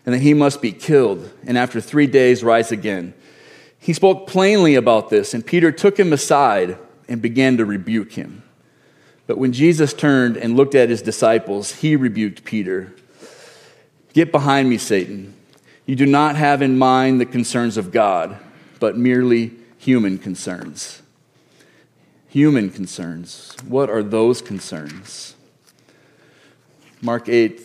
and 0.08 0.14
that 0.14 0.22
he 0.22 0.32
must 0.32 0.62
be 0.62 0.72
killed, 0.72 1.30
and 1.46 1.58
after 1.58 1.82
three 1.82 2.06
days 2.06 2.42
rise 2.42 2.72
again. 2.72 3.12
He 3.78 3.92
spoke 3.92 4.26
plainly 4.26 4.74
about 4.74 5.10
this, 5.10 5.34
and 5.34 5.44
Peter 5.44 5.70
took 5.70 6.00
him 6.00 6.14
aside 6.14 6.78
and 7.10 7.20
began 7.20 7.58
to 7.58 7.66
rebuke 7.66 8.12
him. 8.12 8.42
But 9.26 9.36
when 9.36 9.52
Jesus 9.52 9.92
turned 9.92 10.38
and 10.38 10.56
looked 10.56 10.74
at 10.74 10.88
his 10.88 11.02
disciples, 11.02 11.74
he 11.74 11.94
rebuked 11.94 12.44
Peter 12.46 12.94
Get 14.14 14.32
behind 14.32 14.70
me, 14.70 14.78
Satan. 14.78 15.34
You 15.84 15.94
do 15.94 16.06
not 16.06 16.36
have 16.36 16.62
in 16.62 16.78
mind 16.78 17.20
the 17.20 17.26
concerns 17.26 17.76
of 17.76 17.92
God, 17.92 18.38
but 18.80 18.96
merely 18.96 19.52
human 19.76 20.16
concerns. 20.16 21.02
Human 22.30 22.70
concerns. 22.70 23.54
What 23.68 23.90
are 23.90 24.02
those 24.02 24.40
concerns? 24.40 25.34
Mark 27.02 27.28
8 27.28 27.60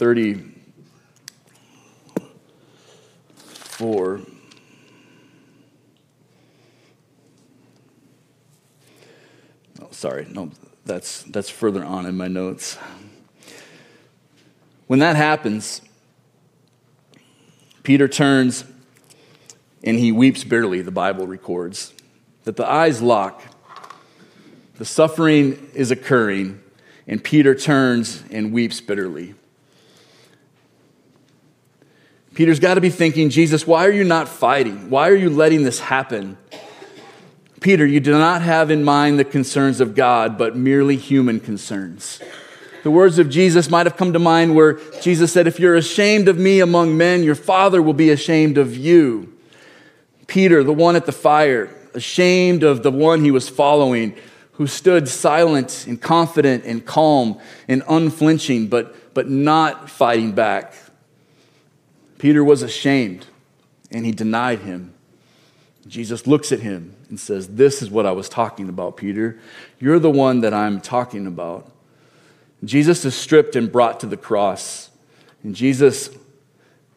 34. 3.77 4.21
Oh, 9.81 9.87
sorry. 9.91 10.27
No, 10.29 10.51
that's, 10.85 11.23
that's 11.23 11.49
further 11.49 11.83
on 11.83 12.05
in 12.05 12.15
my 12.15 12.27
notes. 12.27 12.77
When 14.87 14.99
that 14.99 15.15
happens, 15.15 15.81
Peter 17.81 18.07
turns 18.07 18.65
and 19.83 19.97
he 19.97 20.11
weeps 20.11 20.43
bitterly, 20.43 20.81
the 20.81 20.91
Bible 20.91 21.25
records. 21.25 21.93
That 22.43 22.57
the 22.57 22.69
eyes 22.69 23.01
lock, 23.01 23.41
the 24.75 24.85
suffering 24.85 25.71
is 25.73 25.91
occurring, 25.91 26.61
and 27.07 27.23
Peter 27.23 27.55
turns 27.55 28.23
and 28.29 28.53
weeps 28.53 28.81
bitterly. 28.81 29.35
Peter's 32.33 32.59
got 32.59 32.75
to 32.75 32.81
be 32.81 32.89
thinking, 32.89 33.29
Jesus, 33.29 33.67
why 33.67 33.85
are 33.85 33.91
you 33.91 34.03
not 34.03 34.27
fighting? 34.27 34.89
Why 34.89 35.09
are 35.09 35.15
you 35.15 35.29
letting 35.29 35.63
this 35.63 35.79
happen? 35.79 36.37
Peter, 37.61 37.85
you 37.85 37.99
do 37.99 38.11
not 38.11 38.41
have 38.41 38.71
in 38.71 38.83
mind 38.83 39.19
the 39.19 39.23
concerns 39.23 39.79
of 39.79 39.95
God, 39.95 40.37
but 40.37 40.55
merely 40.55 40.97
human 40.97 41.39
concerns. 41.39 42.21
The 42.83 42.91
words 42.91 43.19
of 43.19 43.29
Jesus 43.29 43.69
might 43.69 43.85
have 43.85 43.95
come 43.95 44.11
to 44.11 44.19
mind 44.19 44.55
where 44.55 44.73
Jesus 45.01 45.31
said, 45.31 45.47
If 45.47 45.59
you're 45.59 45.75
ashamed 45.75 46.27
of 46.27 46.37
me 46.37 46.59
among 46.59 46.97
men, 46.97 47.23
your 47.23 47.35
Father 47.35 47.81
will 47.81 47.93
be 47.93 48.09
ashamed 48.09 48.57
of 48.57 48.75
you. 48.75 49.33
Peter, 50.27 50.63
the 50.63 50.73
one 50.73 50.97
at 50.97 51.05
the 51.05 51.13
fire, 51.13 51.73
ashamed 51.93 52.63
of 52.63 52.83
the 52.83 52.91
one 52.91 53.23
he 53.23 53.31
was 53.31 53.47
following, 53.47 54.15
who 54.53 54.67
stood 54.67 55.07
silent 55.07 55.85
and 55.87 56.01
confident 56.01 56.65
and 56.65 56.85
calm 56.85 57.39
and 57.67 57.83
unflinching, 57.87 58.67
but, 58.67 59.13
but 59.13 59.29
not 59.29 59.89
fighting 59.89 60.33
back. 60.33 60.73
Peter 62.23 62.41
was 62.41 62.61
ashamed 62.61 63.25
and 63.91 64.05
he 64.05 64.13
denied 64.13 64.59
him. 64.59 64.93
Jesus 65.85 66.25
looks 66.25 66.53
at 66.53 66.61
him 66.61 66.95
and 67.09 67.19
says, 67.19 67.49
This 67.49 67.81
is 67.81 67.91
what 67.91 68.05
I 68.05 68.13
was 68.13 68.29
talking 68.29 68.69
about, 68.69 68.95
Peter. 68.95 69.37
You're 69.77 69.99
the 69.99 70.09
one 70.09 70.39
that 70.39 70.53
I'm 70.53 70.79
talking 70.79 71.27
about. 71.27 71.69
Jesus 72.63 73.03
is 73.03 73.13
stripped 73.13 73.57
and 73.57 73.69
brought 73.69 73.99
to 73.99 74.07
the 74.07 74.15
cross. 74.15 74.89
And 75.43 75.53
Jesus, 75.53 76.11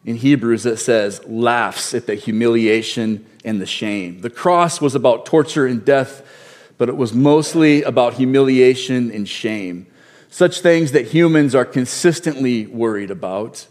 in 0.05 0.15
Hebrews, 0.15 0.65
it 0.65 0.77
says, 0.77 1.21
laughs 1.25 1.93
at 1.93 2.05
the 2.05 2.15
humiliation 2.15 3.25
and 3.43 3.59
the 3.59 3.65
shame. 3.65 4.21
The 4.21 4.29
cross 4.29 4.79
was 4.79 4.95
about 4.95 5.25
torture 5.25 5.67
and 5.67 5.83
death, 5.83 6.25
but 6.77 6.87
it 6.87 6.95
was 6.95 7.11
mostly 7.11 7.83
about 7.83 8.13
humiliation 8.13 9.11
and 9.11 9.27
shame. 9.27 9.87
Such 10.29 10.61
things 10.61 10.93
that 10.93 11.07
humans 11.07 11.53
are 11.53 11.65
consistently 11.65 12.65
worried 12.65 13.11
about. 13.11 13.67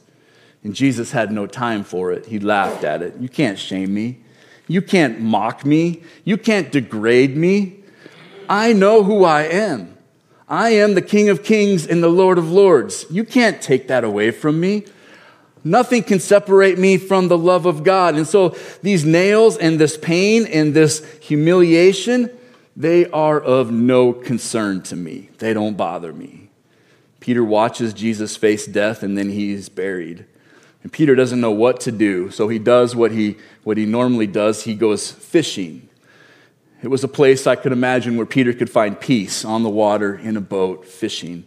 And 0.66 0.74
Jesus 0.74 1.12
had 1.12 1.30
no 1.30 1.46
time 1.46 1.84
for 1.84 2.10
it. 2.10 2.26
He 2.26 2.40
laughed 2.40 2.82
at 2.82 3.00
it. 3.00 3.14
You 3.20 3.28
can't 3.28 3.56
shame 3.56 3.94
me. 3.94 4.18
You 4.66 4.82
can't 4.82 5.20
mock 5.20 5.64
me. 5.64 6.02
You 6.24 6.36
can't 6.36 6.72
degrade 6.72 7.36
me. 7.36 7.84
I 8.48 8.72
know 8.72 9.04
who 9.04 9.22
I 9.22 9.42
am. 9.42 9.96
I 10.48 10.70
am 10.70 10.94
the 10.94 11.02
King 11.02 11.28
of 11.28 11.44
Kings 11.44 11.86
and 11.86 12.02
the 12.02 12.08
Lord 12.08 12.36
of 12.36 12.50
Lords. 12.50 13.06
You 13.08 13.22
can't 13.22 13.62
take 13.62 13.86
that 13.86 14.02
away 14.02 14.32
from 14.32 14.58
me. 14.58 14.86
Nothing 15.62 16.02
can 16.02 16.18
separate 16.18 16.80
me 16.80 16.96
from 16.96 17.28
the 17.28 17.38
love 17.38 17.64
of 17.64 17.84
God. 17.84 18.16
And 18.16 18.26
so 18.26 18.56
these 18.82 19.04
nails 19.04 19.56
and 19.56 19.78
this 19.78 19.96
pain 19.96 20.46
and 20.46 20.74
this 20.74 21.06
humiliation, 21.20 22.28
they 22.74 23.08
are 23.10 23.40
of 23.40 23.70
no 23.70 24.12
concern 24.12 24.82
to 24.82 24.96
me. 24.96 25.30
They 25.38 25.54
don't 25.54 25.76
bother 25.76 26.12
me. 26.12 26.50
Peter 27.20 27.44
watches 27.44 27.94
Jesus 27.94 28.36
face 28.36 28.66
death 28.66 29.04
and 29.04 29.16
then 29.16 29.30
he's 29.30 29.68
buried. 29.68 30.26
And 30.86 30.92
Peter 30.92 31.16
doesn't 31.16 31.40
know 31.40 31.50
what 31.50 31.80
to 31.80 31.90
do, 31.90 32.30
so 32.30 32.46
he 32.46 32.60
does 32.60 32.94
what 32.94 33.10
he, 33.10 33.38
what 33.64 33.76
he 33.76 33.86
normally 33.86 34.28
does. 34.28 34.62
He 34.62 34.76
goes 34.76 35.10
fishing. 35.10 35.88
It 36.80 36.86
was 36.86 37.02
a 37.02 37.08
place 37.08 37.44
I 37.48 37.56
could 37.56 37.72
imagine 37.72 38.16
where 38.16 38.24
Peter 38.24 38.52
could 38.52 38.70
find 38.70 39.00
peace 39.00 39.44
on 39.44 39.64
the 39.64 39.68
water 39.68 40.14
in 40.14 40.36
a 40.36 40.40
boat 40.40 40.86
fishing. 40.86 41.44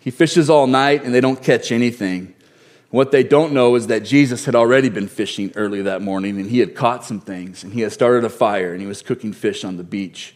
He 0.00 0.10
fishes 0.10 0.50
all 0.50 0.66
night 0.66 1.04
and 1.04 1.14
they 1.14 1.20
don't 1.20 1.40
catch 1.40 1.70
anything. 1.70 2.34
What 2.90 3.12
they 3.12 3.22
don't 3.22 3.52
know 3.52 3.76
is 3.76 3.86
that 3.86 4.00
Jesus 4.00 4.46
had 4.46 4.56
already 4.56 4.88
been 4.88 5.06
fishing 5.06 5.52
early 5.54 5.82
that 5.82 6.02
morning 6.02 6.40
and 6.40 6.50
he 6.50 6.58
had 6.58 6.74
caught 6.74 7.04
some 7.04 7.20
things 7.20 7.62
and 7.62 7.72
he 7.72 7.82
had 7.82 7.92
started 7.92 8.24
a 8.24 8.30
fire 8.30 8.72
and 8.72 8.80
he 8.80 8.88
was 8.88 9.00
cooking 9.00 9.32
fish 9.32 9.62
on 9.62 9.76
the 9.76 9.84
beach. 9.84 10.34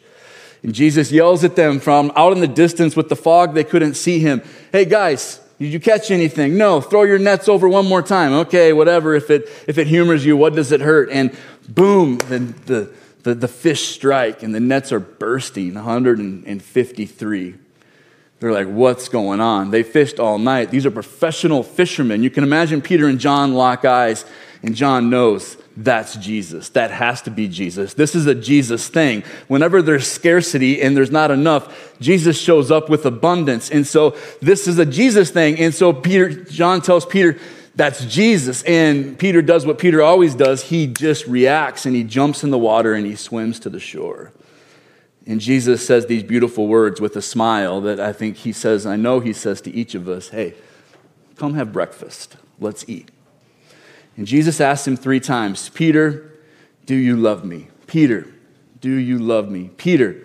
And 0.63 0.73
Jesus 0.73 1.11
yells 1.11 1.43
at 1.43 1.57
them 1.57 1.81
from 1.81 2.13
out 2.15 2.33
in 2.33 2.39
the 2.39 2.47
distance 2.47 2.95
with 2.95 3.09
the 3.09 3.17
fog, 3.17 3.55
they 3.55 3.65
couldn't 3.65 3.95
see 3.95 4.21
him. 4.21 4.41
Hey 4.71 4.85
guys, 4.85 5.41
did 5.59 5.73
you 5.73 5.81
catch 5.81 6.11
anything? 6.11 6.59
No, 6.59 6.81
throw 6.81 7.05
your 7.05 7.19
nets 7.19 7.49
over 7.49 7.69
one 7.69 7.87
more 7.87 8.03
time. 8.03 8.33
Okay, 8.33 8.73
whatever. 8.73 9.15
If 9.15 9.31
it, 9.31 9.49
if 9.67 9.79
it 9.79 9.87
humors 9.87 10.25
you, 10.25 10.37
what 10.37 10.55
does 10.55 10.71
it 10.73 10.81
hurt? 10.81 11.09
And 11.11 11.37
boom, 11.69 12.19
the, 12.19 12.39
the, 12.67 12.91
the, 13.23 13.35
the 13.35 13.49
fish 13.49 13.89
strike 13.89 14.43
and 14.43 14.55
the 14.55 14.61
nets 14.61 14.93
are 14.93 15.01
bursting 15.01 15.75
153 15.75 17.55
they're 18.39 18.53
like 18.53 18.69
what's 18.69 19.09
going 19.09 19.41
on 19.41 19.71
they 19.71 19.83
fished 19.83 20.21
all 20.21 20.39
night 20.39 20.71
these 20.71 20.87
are 20.87 20.91
professional 20.91 21.63
fishermen 21.63 22.23
you 22.23 22.31
can 22.31 22.45
imagine 22.45 22.81
peter 22.81 23.09
and 23.09 23.19
john 23.19 23.55
lock 23.55 23.85
eyes 23.85 24.25
and 24.63 24.75
john 24.75 25.11
knows 25.11 25.57
that's 25.77 26.17
jesus 26.17 26.71
that 26.71 26.91
has 26.91 27.21
to 27.21 27.31
be 27.31 27.49
jesus 27.49 27.95
this 27.95 28.15
is 28.15 28.27
a 28.27 28.35
jesus 28.35 28.89
thing 28.89 29.23
whenever 29.49 29.83
there's 29.83 30.11
scarcity 30.11 30.81
and 30.81 30.97
there's 30.97 31.11
not 31.11 31.31
enough 31.31 31.95
jesus 32.01 32.41
shows 32.41 32.71
up 32.71 32.89
with 32.89 33.05
abundance 33.05 33.71
and 33.71 33.87
so 33.87 34.17
this 34.41 34.67
is 34.67 34.79
a 34.79 34.87
jesus 34.87 35.31
thing 35.31 35.59
and 35.59 35.75
so 35.75 35.93
peter 35.93 36.31
john 36.45 36.81
tells 36.81 37.05
peter 37.05 37.39
that's 37.77 38.07
Jesus. 38.07 38.63
And 38.63 39.19
Peter 39.19 39.43
does 39.43 39.67
what 39.67 39.79
Peter 39.79 40.03
always 40.03 40.35
does 40.35 40.63
he 40.63 40.87
just 40.87 41.27
reacts 41.27 41.85
and 41.85 41.95
he 41.95 42.03
jumps 42.03 42.43
in 42.43 42.51
the 42.51 42.59
water 42.59 42.95
and 42.95 43.07
he 43.07 43.15
swims 43.15 43.61
to 43.61 43.71
the 43.71 43.79
shore. 43.79 44.33
And 45.27 45.41
Jesus 45.41 45.87
says 45.87 46.07
these 46.07 46.23
beautiful 46.23 46.69
words 46.69 47.01
with 47.01 47.17
a 47.17 47.23
smile 47.23 47.81
that 47.83 48.01
I 48.01 48.13
think 48.13 48.39
he 48.39 48.53
says, 48.53 48.87
I 48.87 48.97
know 48.97 49.21
he 49.21 49.33
says 49.33 49.61
to 49.63 49.71
each 49.71 49.95
of 49.95 50.09
us, 50.09 50.29
hey, 50.29 50.55
come 51.37 51.55
have 51.55 51.73
breakfast. 51.73 52.37
Let's 52.59 52.89
eat. 52.89 53.11
And 54.17 54.27
Jesus 54.27 54.61
asked 54.61 54.87
him 54.87 54.97
three 54.97 55.21
times, 55.21 55.69
Peter, 55.69 56.33
do 56.87 56.95
you 56.95 57.17
love 57.17 57.45
me? 57.45 57.69
Peter, 57.87 58.27
do 58.81 58.91
you 58.91 59.19
love 59.19 59.51
me? 59.51 59.71
Peter, 59.77 60.25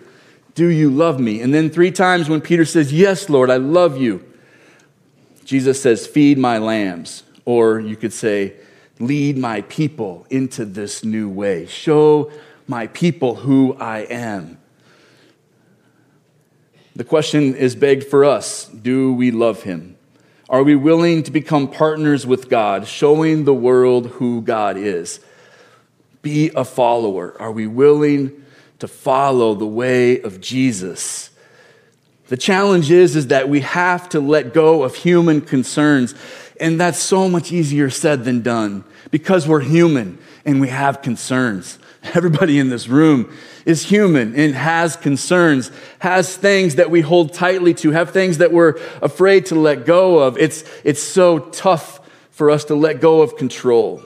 do 0.54 0.66
you 0.68 0.90
love 0.90 1.20
me? 1.20 1.40
And 1.40 1.52
then 1.52 1.70
three 1.70 1.90
times 1.90 2.28
when 2.28 2.40
Peter 2.40 2.64
says, 2.64 2.92
Yes, 2.92 3.28
Lord, 3.28 3.50
I 3.50 3.56
love 3.56 3.98
you, 3.98 4.24
Jesus 5.44 5.80
says, 5.82 6.06
Feed 6.06 6.38
my 6.38 6.58
lambs. 6.58 7.24
Or 7.44 7.80
you 7.80 7.96
could 7.96 8.12
say, 8.12 8.54
lead 9.02 9.36
my 9.36 9.62
people 9.62 10.26
into 10.30 10.64
this 10.64 11.04
new 11.04 11.28
way. 11.28 11.66
Show 11.66 12.30
my 12.68 12.86
people 12.88 13.34
who 13.34 13.74
I 13.74 14.00
am. 14.00 14.58
The 16.94 17.04
question 17.04 17.54
is 17.54 17.74
begged 17.74 18.04
for 18.04 18.24
us 18.24 18.66
do 18.66 19.12
we 19.12 19.30
love 19.30 19.62
him? 19.62 19.96
Are 20.52 20.62
we 20.62 20.76
willing 20.76 21.24
to 21.24 21.32
become 21.32 21.66
partners 21.66 22.24
with 22.24 22.48
God, 22.48 22.86
showing 22.86 23.44
the 23.44 23.54
world 23.54 24.06
who 24.06 24.42
God 24.42 24.76
is? 24.76 25.18
Be 26.20 26.50
a 26.54 26.64
follower. 26.64 27.34
Are 27.40 27.50
we 27.50 27.66
willing 27.66 28.44
to 28.78 28.86
follow 28.86 29.54
the 29.54 29.66
way 29.66 30.20
of 30.20 30.40
Jesus? 30.40 31.30
The 32.28 32.36
challenge 32.36 32.90
is, 32.90 33.16
is 33.16 33.26
that 33.28 33.48
we 33.48 33.60
have 33.60 34.08
to 34.10 34.20
let 34.20 34.54
go 34.54 34.84
of 34.84 34.94
human 34.94 35.40
concerns 35.40 36.14
and 36.62 36.78
that's 36.78 37.00
so 37.00 37.28
much 37.28 37.50
easier 37.50 37.90
said 37.90 38.24
than 38.24 38.40
done 38.40 38.84
because 39.10 39.48
we're 39.48 39.60
human 39.60 40.18
and 40.44 40.60
we 40.60 40.68
have 40.68 41.02
concerns. 41.02 41.76
Everybody 42.14 42.58
in 42.58 42.68
this 42.68 42.88
room 42.88 43.32
is 43.64 43.84
human 43.84 44.34
and 44.34 44.54
has 44.54 44.96
concerns, 44.96 45.70
has 46.00 46.36
things 46.36 46.76
that 46.76 46.90
we 46.90 47.00
hold 47.00 47.32
tightly 47.32 47.74
to, 47.74 47.90
have 47.92 48.10
things 48.10 48.38
that 48.38 48.52
we're 48.52 48.78
afraid 49.00 49.46
to 49.46 49.54
let 49.54 49.86
go 49.86 50.18
of. 50.18 50.36
It's, 50.38 50.64
it's 50.84 51.02
so 51.02 51.38
tough 51.38 52.00
for 52.30 52.50
us 52.50 52.64
to 52.64 52.74
let 52.74 53.00
go 53.00 53.22
of 53.22 53.36
control. 53.36 54.02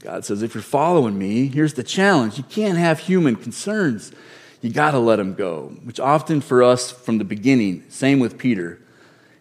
God 0.00 0.24
says, 0.24 0.42
if 0.42 0.54
you're 0.54 0.62
following 0.62 1.18
me, 1.18 1.46
here's 1.46 1.74
the 1.74 1.82
challenge. 1.82 2.36
You 2.36 2.44
can't 2.44 2.76
have 2.76 2.98
human 2.98 3.36
concerns. 3.36 4.12
You 4.60 4.70
got 4.70 4.90
to 4.92 4.98
let 4.98 5.16
them 5.16 5.34
go, 5.34 5.76
which 5.84 6.00
often 6.00 6.40
for 6.40 6.62
us 6.62 6.90
from 6.90 7.18
the 7.18 7.24
beginning, 7.24 7.84
same 7.88 8.18
with 8.18 8.36
Peter, 8.36 8.80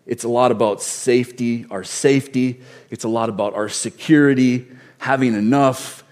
it's 0.06 0.24
a 0.24 0.30
lot 0.30 0.52
about 0.52 0.82
safety, 0.82 1.66
our 1.72 1.84
safety. 1.84 2.62
It's 2.90 3.04
a 3.04 3.10
lot 3.10 3.30
about 3.30 3.54
our 3.54 3.70
security, 3.70 4.68
having 4.98 5.34
enough. 5.34 6.03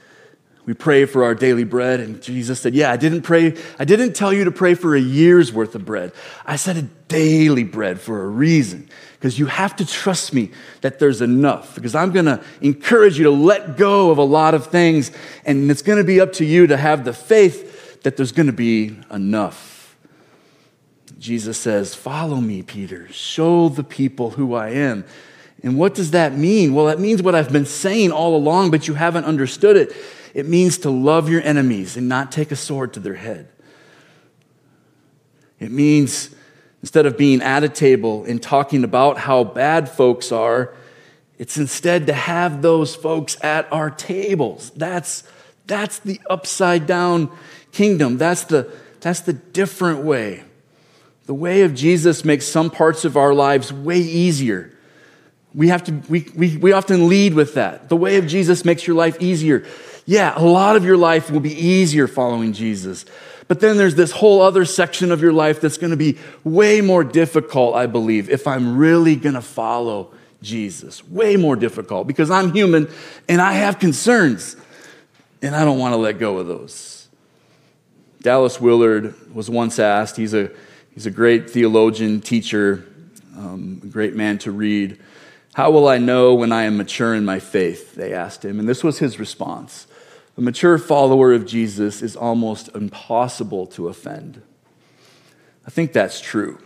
We 0.72 0.76
pray 0.76 1.04
for 1.04 1.26
our 1.26 1.36
daily 1.36 1.66
bread. 1.66 2.00
And 2.00 2.22
Jesus 2.22 2.62
said, 2.62 2.74
Yeah, 2.74 2.94
I 2.94 2.96
didn't 2.96 3.24
pray, 3.24 3.58
I 3.78 3.84
didn't 3.84 4.14
tell 4.14 4.32
you 4.32 4.46
to 4.46 4.52
pray 4.52 4.74
for 4.74 4.96
a 4.96 5.02
year's 5.02 5.52
worth 5.52 5.76
of 5.76 5.84
bread. 5.84 6.14
I 6.46 6.56
said 6.56 6.78
a 6.78 6.84
daily 7.10 7.66
bread 7.66 8.00
for 8.00 8.24
a 8.24 8.28
reason. 8.30 8.88
Because 9.16 9.38
you 9.38 9.48
have 9.48 9.76
to 9.76 9.86
trust 9.86 10.34
me 10.34 10.52
that 10.80 10.98
there's 10.98 11.20
enough. 11.20 11.76
Because 11.76 11.94
I'm 11.94 12.14
going 12.14 12.24
to 12.24 12.42
encourage 12.62 13.18
you 13.18 13.26
to 13.26 13.32
let 13.32 13.76
go 13.76 14.12
of 14.12 14.18
a 14.18 14.24
lot 14.24 14.54
of 14.54 14.68
things. 14.68 15.12
And 15.44 15.70
it's 15.70 15.82
going 15.82 15.98
to 15.98 16.06
be 16.06 16.22
up 16.22 16.32
to 16.36 16.46
you 16.46 16.68
to 16.68 16.78
have 16.78 17.04
the 17.04 17.12
faith 17.12 18.02
that 18.04 18.16
there's 18.16 18.32
going 18.32 18.48
to 18.48 18.54
be 18.54 18.98
enough. 19.12 19.98
Jesus 21.20 21.58
says, 21.58 21.96
Follow 21.96 22.38
me, 22.38 22.62
Peter. 22.62 23.12
Show 23.12 23.68
the 23.68 23.84
people 23.84 24.30
who 24.30 24.54
I 24.54 24.70
am. 24.70 25.04
And 25.64 25.78
what 25.78 25.94
does 25.94 26.12
that 26.12 26.36
mean? 26.36 26.74
Well, 26.74 26.88
that 26.88 27.00
means 27.00 27.22
what 27.22 27.36
I've 27.36 27.52
been 27.52 27.66
saying 27.66 28.12
all 28.12 28.36
along, 28.36 28.72
but 28.72 28.88
you 28.88 28.96
haven't 28.96 29.26
understood 29.26 29.78
it. 29.78 29.94
It 30.34 30.48
means 30.48 30.80
to 30.80 30.90
love 30.90 31.30
your 31.30 31.42
enemies 31.42 31.98
and 31.98 32.10
not 32.10 32.32
take 32.32 32.52
a 32.52 32.56
sword 32.56 32.94
to 32.94 33.00
their 33.00 33.16
head. 33.16 33.48
It 35.60 35.72
means 35.72 36.34
instead 36.82 37.06
of 37.06 37.18
being 37.18 37.42
at 37.42 37.64
a 37.64 37.70
table 37.70 38.24
and 38.26 38.42
talking 38.42 38.84
about 38.84 39.20
how 39.20 39.44
bad 39.44 39.88
folks 39.88 40.32
are, 40.32 40.74
it's 41.38 41.58
instead 41.58 42.08
to 42.08 42.14
have 42.14 42.62
those 42.62 42.96
folks 42.96 43.38
at 43.44 43.72
our 43.72 43.92
tables. 43.92 44.72
That's, 44.76 45.24
that's 45.68 46.00
the 46.00 46.20
upside 46.30 46.88
down 46.88 47.36
kingdom. 47.72 48.18
That's 48.18 48.44
the, 48.46 48.72
that's 49.00 49.22
the 49.22 49.34
different 49.34 50.00
way. 50.00 50.44
The 51.26 51.34
way 51.36 51.62
of 51.62 51.76
Jesus 51.76 52.26
makes 52.26 52.48
some 52.48 52.72
parts 52.72 53.06
of 53.06 53.16
our 53.16 53.34
lives 53.34 53.72
way 53.72 54.00
easier. 54.00 54.76
We, 55.54 55.68
have 55.68 55.84
to, 55.86 55.92
we, 56.10 56.28
we, 56.36 56.58
we 56.58 56.72
often 56.72 57.10
lead 57.10 57.34
with 57.34 57.56
that. 57.56 57.90
The 57.90 57.98
way 57.98 58.18
of 58.18 58.28
Jesus 58.28 58.64
makes 58.64 58.88
your 58.88 58.96
life 58.96 59.22
easier 59.22 59.66
yeah, 60.06 60.34
a 60.36 60.44
lot 60.44 60.76
of 60.76 60.84
your 60.84 60.98
life 60.98 61.30
will 61.30 61.40
be 61.40 61.54
easier 61.54 62.08
following 62.08 62.54
Jesus. 62.54 63.06
But 63.48 63.60
then 63.60 63.78
there's 63.78 63.96
this 63.96 64.12
whole 64.12 64.42
other 64.42 64.66
section 64.66 65.12
of 65.12 65.22
your 65.22 65.34
life 65.34 65.62
that's 65.62 65.78
going 65.78 65.92
to 65.92 65.98
be 65.98 66.18
way 66.44 66.82
more 66.82 67.04
difficult, 67.04 67.76
I 67.76 67.86
believe, 67.86 68.30
if 68.30 68.48
I'm 68.48 68.78
really 68.78 69.16
going 69.16 69.36
to 69.36 69.42
follow 69.42 70.14
Jesus. 70.42 71.08
Way 71.08 71.36
more 71.36 71.56
difficult 71.56 72.08
because 72.08 72.32
I'm 72.32 72.54
human 72.54 72.90
and 73.28 73.42
I 73.42 73.54
have 73.54 73.78
concerns 73.78 74.56
and 75.42 75.56
I 75.56 75.66
don't 75.66 75.80
want 75.80 75.94
to 75.94 75.98
let 75.98 76.18
go 76.18 76.38
of 76.38 76.48
those. 76.48 77.08
Dallas 78.22 78.62
Willard 78.62 79.34
was 79.34 79.50
once 79.50 79.80
asked, 79.80 80.16
he's 80.16 80.34
a, 80.34 80.52
he's 80.94 81.06
a 81.06 81.12
great 81.12 81.50
theologian, 81.50 82.22
teacher, 82.22 82.86
um, 83.36 83.82
a 83.84 83.88
great 83.88 84.16
man 84.16 84.38
to 84.40 84.52
read. 84.52 85.00
How 85.54 85.70
will 85.72 85.88
I 85.88 85.98
know 85.98 86.34
when 86.34 86.52
I 86.52 86.64
am 86.64 86.78
mature 86.78 87.14
in 87.14 87.26
my 87.26 87.40
faith? 87.40 87.96
They 87.96 88.14
asked 88.14 88.46
him. 88.46 88.60
And 88.60 88.70
this 88.70 88.84
was 88.84 89.00
his 89.00 89.20
response 89.20 89.88
a 90.38 90.42
mature 90.42 90.78
follower 90.78 91.34
of 91.34 91.46
Jesus 91.46 92.02
is 92.02 92.16
almost 92.16 92.70
impossible 92.74 93.68
to 93.68 93.90
offend. 93.90 94.42
I 95.68 95.70
think 95.70 95.94
that's 95.94 96.22
true. 96.22 96.58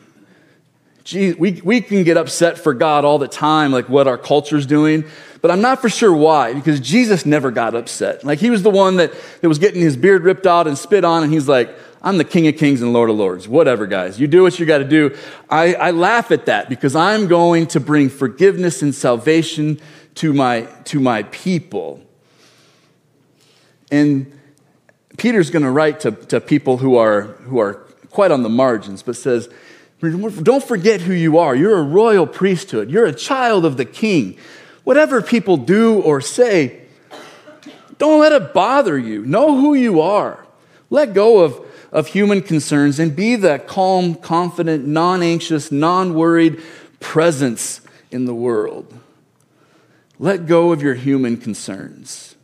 Gee, 1.04 1.34
we, 1.34 1.62
we 1.63 1.82
can 1.82 2.04
get 2.04 2.18
upset 2.18 2.58
for 2.58 2.74
God 2.74 3.06
all 3.06 3.20
the 3.20 3.27
time, 3.27 3.72
like 3.72 3.89
what 3.89 4.08
our 4.08 4.18
culture's 4.18 4.65
doing, 4.65 5.04
but 5.42 5.51
I'm 5.51 5.62
not 5.62 5.82
for 5.82 5.89
sure 5.89 6.15
why, 6.15 6.54
because 6.54 6.80
Jesus 6.80 7.25
never 7.25 7.51
got 7.51 7.75
upset. 7.75 8.24
Like 8.24 8.39
he 8.39 8.50
was 8.50 8.63
the 8.63 8.72
one 8.72 8.96
that, 8.98 9.12
that 9.42 9.48
was 9.48 9.60
getting 9.60 9.82
his 9.82 9.98
beard 9.98 10.24
ripped 10.24 10.48
out 10.48 10.68
and 10.68 10.77
spit 10.77 11.04
on, 11.04 11.24
and 11.24 11.32
he's 11.32 11.48
like, 11.48 11.75
I'm 12.06 12.20
the 12.20 12.24
King 12.24 12.48
of 12.48 12.56
Kings 12.56 12.84
and 12.84 12.94
Lord 12.94 13.10
of 13.10 13.16
Lords. 13.16 13.48
Whatever, 13.48 13.88
guys. 13.88 14.20
You 14.20 14.28
do 14.28 14.44
what 14.44 14.60
you 14.60 14.68
got 14.68 14.78
to 14.78 14.84
do. 14.84 15.18
I, 15.50 15.74
I 15.74 15.92
laugh 15.92 16.30
at 16.30 16.46
that 16.46 16.70
because 16.70 16.96
I'm 16.96 17.28
going 17.28 17.66
to 17.68 17.80
bring 17.80 18.10
forgiveness 18.10 18.84
and 18.84 18.94
salvation 18.94 19.80
to 20.16 20.32
my, 20.32 20.62
to 20.86 21.00
my 21.00 21.24
people. 21.24 22.00
And 23.90 24.32
Peter's 25.18 25.50
going 25.50 25.64
to 25.64 25.72
write 25.72 26.02
to, 26.02 26.12
to 26.12 26.40
people 26.40 26.78
who 26.78 26.96
are, 26.96 27.22
who 27.22 27.58
are 27.60 27.74
quite 28.12 28.30
on 28.30 28.44
the 28.44 28.50
margins, 28.50 29.02
but 29.02 29.16
says, 29.16 29.50
Don't 30.00 30.64
forget 30.64 31.02
who 31.02 31.14
you 31.14 31.40
are. 31.40 31.56
You're 31.56 31.80
a 31.80 31.84
royal 31.84 32.28
priesthood, 32.28 32.92
you're 32.92 33.06
a 33.06 33.14
child 33.14 33.66
of 33.66 33.78
the 33.78 33.86
king. 33.86 34.38
Whatever 34.84 35.24
people 35.24 35.58
do 35.58 36.02
or 36.02 36.22
say, 36.22 36.84
don't 37.98 38.20
let 38.20 38.32
it 38.32 38.54
bother 38.54 39.00
you. 39.00 39.26
Know 39.26 39.60
who 39.60 39.74
you 39.74 40.02
are. 40.02 40.46
Let 40.92 41.16
go 41.16 41.40
of, 41.40 41.64
of 41.96 42.08
human 42.08 42.42
concerns 42.42 43.00
and 43.00 43.15
be 43.15 43.38
that 43.38 43.67
calm, 43.67 44.15
confident, 44.15 44.86
non 44.86 45.24
anxious, 45.24 45.72
non 45.72 46.13
worried 46.13 46.62
presence 47.00 47.80
in 48.12 48.26
the 48.26 48.36
world. 48.36 48.93
Let 50.19 50.46
go 50.46 50.74
of 50.74 50.84
your 50.84 50.96
human 50.96 51.38
concerns. 51.38 52.36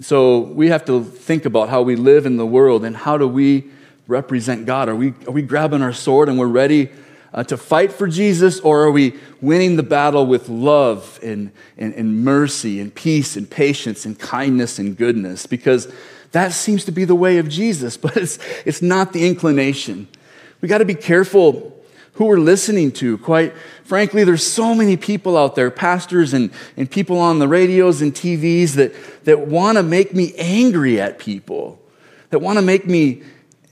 So 0.00 0.38
we 0.38 0.68
have 0.68 0.84
to 0.84 1.02
think 1.02 1.44
about 1.44 1.68
how 1.68 1.82
we 1.82 1.96
live 1.96 2.26
in 2.26 2.36
the 2.36 2.46
world 2.46 2.84
and 2.84 2.96
how 2.96 3.18
do 3.18 3.26
we 3.26 3.68
represent 4.06 4.66
God? 4.66 4.88
Are 4.88 4.94
we, 4.94 5.08
are 5.26 5.32
we 5.32 5.42
grabbing 5.42 5.82
our 5.82 5.92
sword 5.92 6.28
and 6.28 6.38
we're 6.38 6.46
ready 6.46 6.90
uh, 7.34 7.42
to 7.44 7.56
fight 7.56 7.92
for 7.92 8.08
Jesus, 8.08 8.58
or 8.60 8.82
are 8.82 8.90
we 8.90 9.16
winning 9.40 9.76
the 9.76 9.84
battle 9.84 10.26
with 10.26 10.48
love 10.48 11.18
and, 11.22 11.52
and, 11.76 11.94
and 11.94 12.24
mercy 12.24 12.80
and 12.80 12.92
peace 12.92 13.36
and 13.36 13.48
patience 13.48 14.04
and 14.04 14.18
kindness 14.18 14.78
and 14.78 14.96
goodness? 14.96 15.46
Because 15.46 15.92
that 16.32 16.52
seems 16.52 16.84
to 16.84 16.92
be 16.92 17.04
the 17.04 17.14
way 17.14 17.38
of 17.38 17.48
Jesus, 17.48 17.96
but 17.98 18.16
it's, 18.16 18.38
it's 18.64 18.82
not 18.82 19.12
the 19.12 19.26
inclination. 19.26 20.08
We 20.60 20.68
got 20.68 20.78
to 20.78 20.84
be 20.84 20.94
careful 20.94 21.76
who 22.14 22.26
we're 22.26 22.38
listening 22.38 22.92
to. 22.92 23.16
Quite 23.18 23.54
frankly, 23.84 24.24
there's 24.24 24.46
so 24.46 24.74
many 24.74 24.96
people 24.96 25.38
out 25.38 25.54
there, 25.54 25.70
pastors 25.70 26.34
and, 26.34 26.50
and 26.76 26.90
people 26.90 27.18
on 27.18 27.38
the 27.38 27.48
radios 27.48 28.02
and 28.02 28.12
TVs 28.12 28.74
that, 28.74 28.94
that 29.24 29.46
want 29.46 29.78
to 29.78 29.82
make 29.82 30.14
me 30.14 30.34
angry 30.36 31.00
at 31.00 31.18
people, 31.18 31.80
that 32.28 32.40
want 32.40 32.58
to 32.58 32.62
make 32.62 32.86
me 32.86 33.22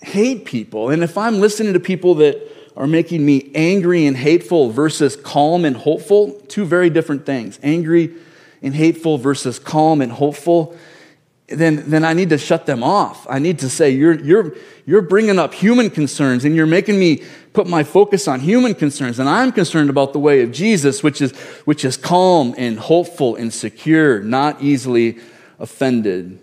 hate 0.02 0.46
people. 0.46 0.88
And 0.88 1.02
if 1.02 1.18
I'm 1.18 1.40
listening 1.40 1.74
to 1.74 1.80
people 1.80 2.14
that 2.16 2.40
are 2.76 2.86
making 2.86 3.26
me 3.26 3.50
angry 3.54 4.06
and 4.06 4.16
hateful 4.16 4.70
versus 4.70 5.16
calm 5.16 5.64
and 5.64 5.76
hopeful, 5.76 6.40
two 6.48 6.64
very 6.64 6.88
different 6.88 7.26
things. 7.26 7.58
Angry 7.62 8.14
and 8.62 8.74
hateful 8.74 9.18
versus 9.18 9.58
calm 9.58 10.00
and 10.00 10.12
hopeful 10.12 10.76
then, 11.48 11.88
then 11.88 12.04
I 12.04 12.12
need 12.12 12.28
to 12.28 12.38
shut 12.38 12.66
them 12.66 12.82
off. 12.82 13.26
I 13.28 13.38
need 13.38 13.58
to 13.60 13.70
say, 13.70 13.90
you're, 13.90 14.20
you're, 14.20 14.54
you're 14.84 15.02
bringing 15.02 15.38
up 15.38 15.54
human 15.54 15.88
concerns 15.88 16.44
and 16.44 16.54
you're 16.54 16.66
making 16.66 16.98
me 16.98 17.22
put 17.54 17.66
my 17.66 17.82
focus 17.82 18.28
on 18.28 18.40
human 18.40 18.74
concerns. 18.74 19.18
And 19.18 19.28
I'm 19.28 19.50
concerned 19.52 19.88
about 19.88 20.12
the 20.12 20.18
way 20.18 20.42
of 20.42 20.52
Jesus, 20.52 21.02
which 21.02 21.22
is, 21.22 21.32
which 21.64 21.84
is 21.84 21.96
calm 21.96 22.54
and 22.58 22.78
hopeful 22.78 23.34
and 23.34 23.52
secure, 23.52 24.20
not 24.20 24.60
easily 24.62 25.18
offended. 25.58 26.38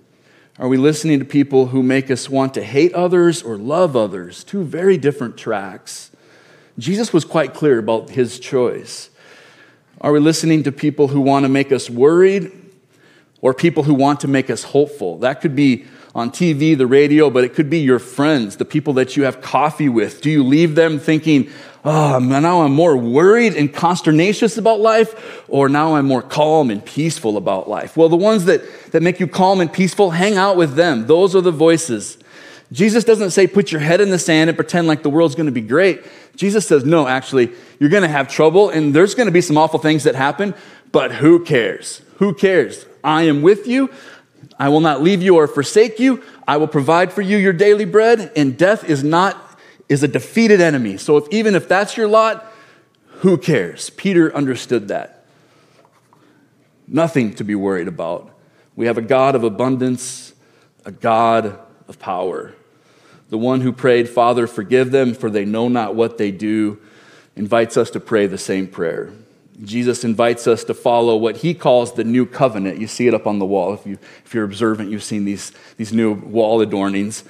Are 0.58 0.68
we 0.68 0.78
listening 0.78 1.20
to 1.20 1.26
people 1.26 1.68
who 1.68 1.84
make 1.84 2.10
us 2.10 2.28
want 2.28 2.56
to 2.56 2.64
hate 2.64 2.94
others 2.94 3.44
or 3.44 3.58
love 3.58 3.96
others? 3.96 4.44
Two 4.44 4.64
very 4.64 4.98
different 4.98 5.38
tracks. 5.38 6.10
Jesus 6.80 7.14
was 7.14 7.26
quite 7.26 7.54
clear 7.54 7.78
about 7.78 8.10
his 8.10 8.40
choice. 8.40 9.10
Are 10.02 10.12
we 10.12 10.20
listening 10.20 10.64
to 10.64 10.72
people 10.72 11.10
who 11.10 11.22
want 11.22 11.44
to 11.44 11.50
make 11.50 11.72
us 11.72 11.90
worried 11.90 12.52
or 13.46 13.54
people 13.54 13.84
who 13.84 13.94
want 13.94 14.22
to 14.22 14.28
make 14.28 14.50
us 14.50 14.64
hopeful. 14.64 15.20
That 15.20 15.40
could 15.40 15.56
be 15.56 15.86
on 16.16 16.32
TV, 16.32 16.76
the 16.76 16.88
radio, 16.88 17.30
but 17.30 17.44
it 17.44 17.54
could 17.54 17.70
be 17.70 17.78
your 17.78 18.00
friends, 18.00 18.58
the 18.58 18.66
people 18.66 18.94
that 18.94 19.16
you 19.16 19.26
have 19.26 19.40
coffee 19.40 19.88
with. 19.88 20.22
Do 20.22 20.32
you 20.32 20.44
leave 20.44 20.74
them 20.74 20.98
thinking, 20.98 21.52
oh, 21.84 22.18
now 22.18 22.64
I'm 22.64 22.74
more 22.74 22.98
worried 22.98 23.54
and 23.54 23.72
consternatious 23.72 24.58
about 24.58 24.80
life, 24.80 25.44
or 25.48 25.70
now 25.70 25.94
I'm 25.96 26.08
more 26.08 26.24
calm 26.24 26.72
and 26.72 26.84
peaceful 26.84 27.38
about 27.38 27.70
life? 27.70 27.96
Well, 27.96 28.10
the 28.10 28.16
ones 28.16 28.46
that, 28.46 28.64
that 28.94 29.04
make 29.04 29.20
you 29.20 29.28
calm 29.28 29.62
and 29.62 29.72
peaceful, 29.72 30.10
hang 30.10 30.38
out 30.38 30.58
with 30.58 30.74
them. 30.74 31.06
Those 31.06 31.36
are 31.36 31.42
the 31.42 31.52
voices. 31.52 32.18
Jesus 32.72 33.04
doesn't 33.04 33.30
say, 33.30 33.46
put 33.46 33.72
your 33.72 33.82
head 33.82 34.02
in 34.02 34.10
the 34.10 34.18
sand 34.18 34.50
and 34.50 34.58
pretend 34.58 34.88
like 34.88 35.04
the 35.04 35.12
world's 35.12 35.36
going 35.36 35.46
to 35.46 35.52
be 35.52 35.62
great. 35.62 36.02
Jesus 36.36 36.68
says, 36.68 36.84
no, 36.84 37.08
actually, 37.08 37.52
you're 37.80 37.92
going 37.92 38.02
to 38.02 38.10
have 38.10 38.28
trouble 38.28 38.72
and 38.72 38.92
there's 38.92 39.14
going 39.14 39.28
to 39.28 39.32
be 39.32 39.42
some 39.42 39.56
awful 39.56 39.78
things 39.78 40.06
that 40.06 40.16
happen, 40.16 40.56
but 40.92 41.12
who 41.12 41.46
cares? 41.46 42.02
Who 42.16 42.34
cares? 42.34 42.88
I 43.06 43.24
am 43.24 43.42
with 43.42 43.68
you. 43.68 43.92
I 44.60 44.70
will 44.70 44.82
not 44.82 45.02
leave 45.02 45.22
you 45.22 45.36
or 45.36 45.48
forsake 45.48 46.00
you. 46.00 46.24
I 46.48 46.58
will 46.58 46.68
provide 46.68 47.14
for 47.14 47.22
you 47.22 47.38
your 47.38 47.54
daily 47.54 47.86
bread, 47.86 48.32
and 48.36 48.58
death 48.58 48.84
is 48.90 49.04
not 49.04 49.42
is 49.88 50.02
a 50.02 50.08
defeated 50.08 50.62
enemy. 50.62 50.98
So 50.98 51.18
if 51.18 51.28
even 51.32 51.54
if 51.54 51.68
that's 51.68 51.96
your 51.96 52.08
lot, 52.08 52.52
who 53.20 53.38
cares? 53.38 53.92
Peter 53.92 54.36
understood 54.36 54.88
that. 54.88 55.26
Nothing 56.88 57.34
to 57.36 57.44
be 57.44 57.56
worried 57.56 57.88
about. 57.88 58.32
We 58.76 58.88
have 58.88 58.98
a 58.98 59.02
God 59.02 59.36
of 59.36 59.44
abundance, 59.44 60.34
a 60.86 60.92
God 60.92 61.60
of 61.88 62.00
power. 62.00 62.54
The 63.30 63.38
one 63.38 63.62
who 63.62 63.72
prayed, 63.72 64.10
Father, 64.10 64.48
forgive 64.48 64.92
them, 64.92 65.14
for 65.14 65.30
they 65.30 65.46
know 65.46 65.68
not 65.68 65.96
what 65.96 66.18
they 66.18 66.32
do, 66.32 66.80
invites 67.36 67.78
us 67.78 67.90
to 67.92 68.00
pray 68.00 68.28
the 68.28 68.38
same 68.38 68.68
prayer. 68.68 69.12
Jesus 69.64 70.04
invites 70.04 70.48
us 70.48 70.64
to 70.66 70.74
follow 70.74 71.16
what 71.16 71.38
he 71.38 71.54
calls 71.54 71.94
the 71.94 72.04
new 72.04 72.26
covenant. 72.26 72.80
You 72.80 72.88
see 72.88 73.08
it 73.08 73.14
up 73.14 73.26
on 73.26 73.40
the 73.40 73.46
wall. 73.46 73.74
If, 73.74 73.86
you, 73.86 73.98
if 74.26 74.34
you're 74.34 74.44
observant, 74.44 74.92
you've 74.92 75.04
seen 75.04 75.24
these, 75.24 75.54
these 75.78 75.94
new 75.94 76.14
wall 76.14 76.60
adornings. 76.66 77.24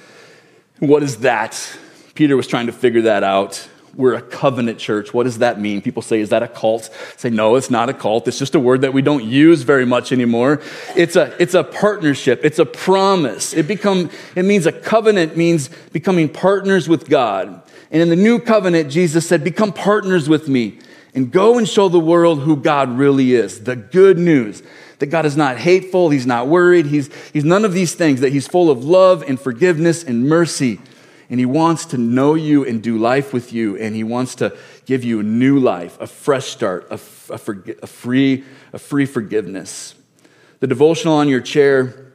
What 0.80 1.02
is 1.02 1.18
that? 1.18 1.78
Peter 2.14 2.36
was 2.36 2.46
trying 2.46 2.66
to 2.66 2.72
figure 2.72 3.02
that 3.02 3.22
out. 3.22 3.68
we're 3.94 4.14
a 4.14 4.22
covenant 4.22 4.78
church. 4.78 5.14
What 5.14 5.24
does 5.24 5.38
that 5.38 5.60
mean? 5.60 5.80
People 5.80 6.02
say, 6.02 6.20
is 6.20 6.28
that 6.30 6.42
a 6.42 6.48
cult? 6.48 6.90
say, 7.16 7.30
no, 7.30 7.56
it's 7.56 7.70
not 7.70 7.88
a 7.88 7.94
cult. 7.94 8.28
It's 8.28 8.38
just 8.38 8.54
a 8.54 8.60
word 8.60 8.82
that 8.82 8.92
we 8.92 9.02
don't 9.02 9.24
use 9.24 9.62
very 9.62 9.86
much 9.86 10.12
anymore. 10.12 10.60
It's 10.94 11.16
a, 11.16 11.34
it's 11.40 11.54
a 11.54 11.64
partnership. 11.64 12.40
It's 12.44 12.58
a 12.58 12.66
promise. 12.66 13.54
It 13.54 13.66
become, 13.66 14.10
it 14.34 14.44
means 14.44 14.66
a 14.66 14.72
covenant 14.72 15.36
means 15.36 15.68
becoming 15.92 16.28
partners 16.28 16.88
with 16.88 17.08
God. 17.08 17.62
And 17.90 18.02
in 18.02 18.08
the 18.08 18.16
new 18.16 18.38
covenant, 18.38 18.90
Jesus 18.90 19.26
said, 19.26 19.44
become 19.44 19.72
partners 19.72 20.28
with 20.28 20.48
me 20.48 20.78
and 21.16 21.32
go 21.32 21.58
and 21.58 21.68
show 21.68 21.88
the 21.88 21.98
world 21.98 22.42
who 22.42 22.56
God 22.56 22.90
really 22.90 23.34
is. 23.34 23.64
The 23.64 23.74
good 23.74 24.18
news 24.18 24.62
that 25.00 25.06
God 25.06 25.26
is 25.26 25.36
not 25.36 25.58
hateful. 25.58 26.10
He's 26.10 26.26
not 26.26 26.46
worried. 26.46 26.86
He's, 26.86 27.12
he's 27.32 27.44
none 27.44 27.64
of 27.64 27.72
these 27.72 27.94
things, 27.94 28.20
that 28.20 28.32
he's 28.32 28.46
full 28.46 28.70
of 28.70 28.84
love 28.84 29.24
and 29.26 29.40
forgiveness 29.40 30.04
and 30.04 30.28
mercy 30.28 30.78
and 31.28 31.40
He 31.40 31.46
wants 31.46 31.86
to 31.86 31.98
know 31.98 32.34
you 32.34 32.64
and 32.64 32.82
do 32.82 32.98
life 32.98 33.32
with 33.32 33.52
you, 33.52 33.76
and 33.76 33.94
He 33.94 34.04
wants 34.04 34.36
to 34.36 34.56
give 34.84 35.04
you 35.04 35.20
a 35.20 35.22
new 35.22 35.58
life, 35.58 36.00
a 36.00 36.06
fresh 36.06 36.46
start, 36.46 36.86
a, 36.90 36.94
a, 37.30 37.34
a, 37.82 37.86
free, 37.86 38.44
a 38.72 38.78
free 38.78 39.06
forgiveness. 39.06 39.94
The 40.60 40.66
devotional 40.66 41.14
on 41.14 41.28
your 41.28 41.40
chair, 41.40 42.12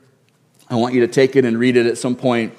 I 0.69 0.75
want 0.75 0.93
you 0.93 1.01
to 1.01 1.07
take 1.07 1.35
it 1.35 1.45
and 1.45 1.57
read 1.59 1.75
it 1.75 1.85
at 1.85 1.97
some 1.97 2.15
point. 2.15 2.53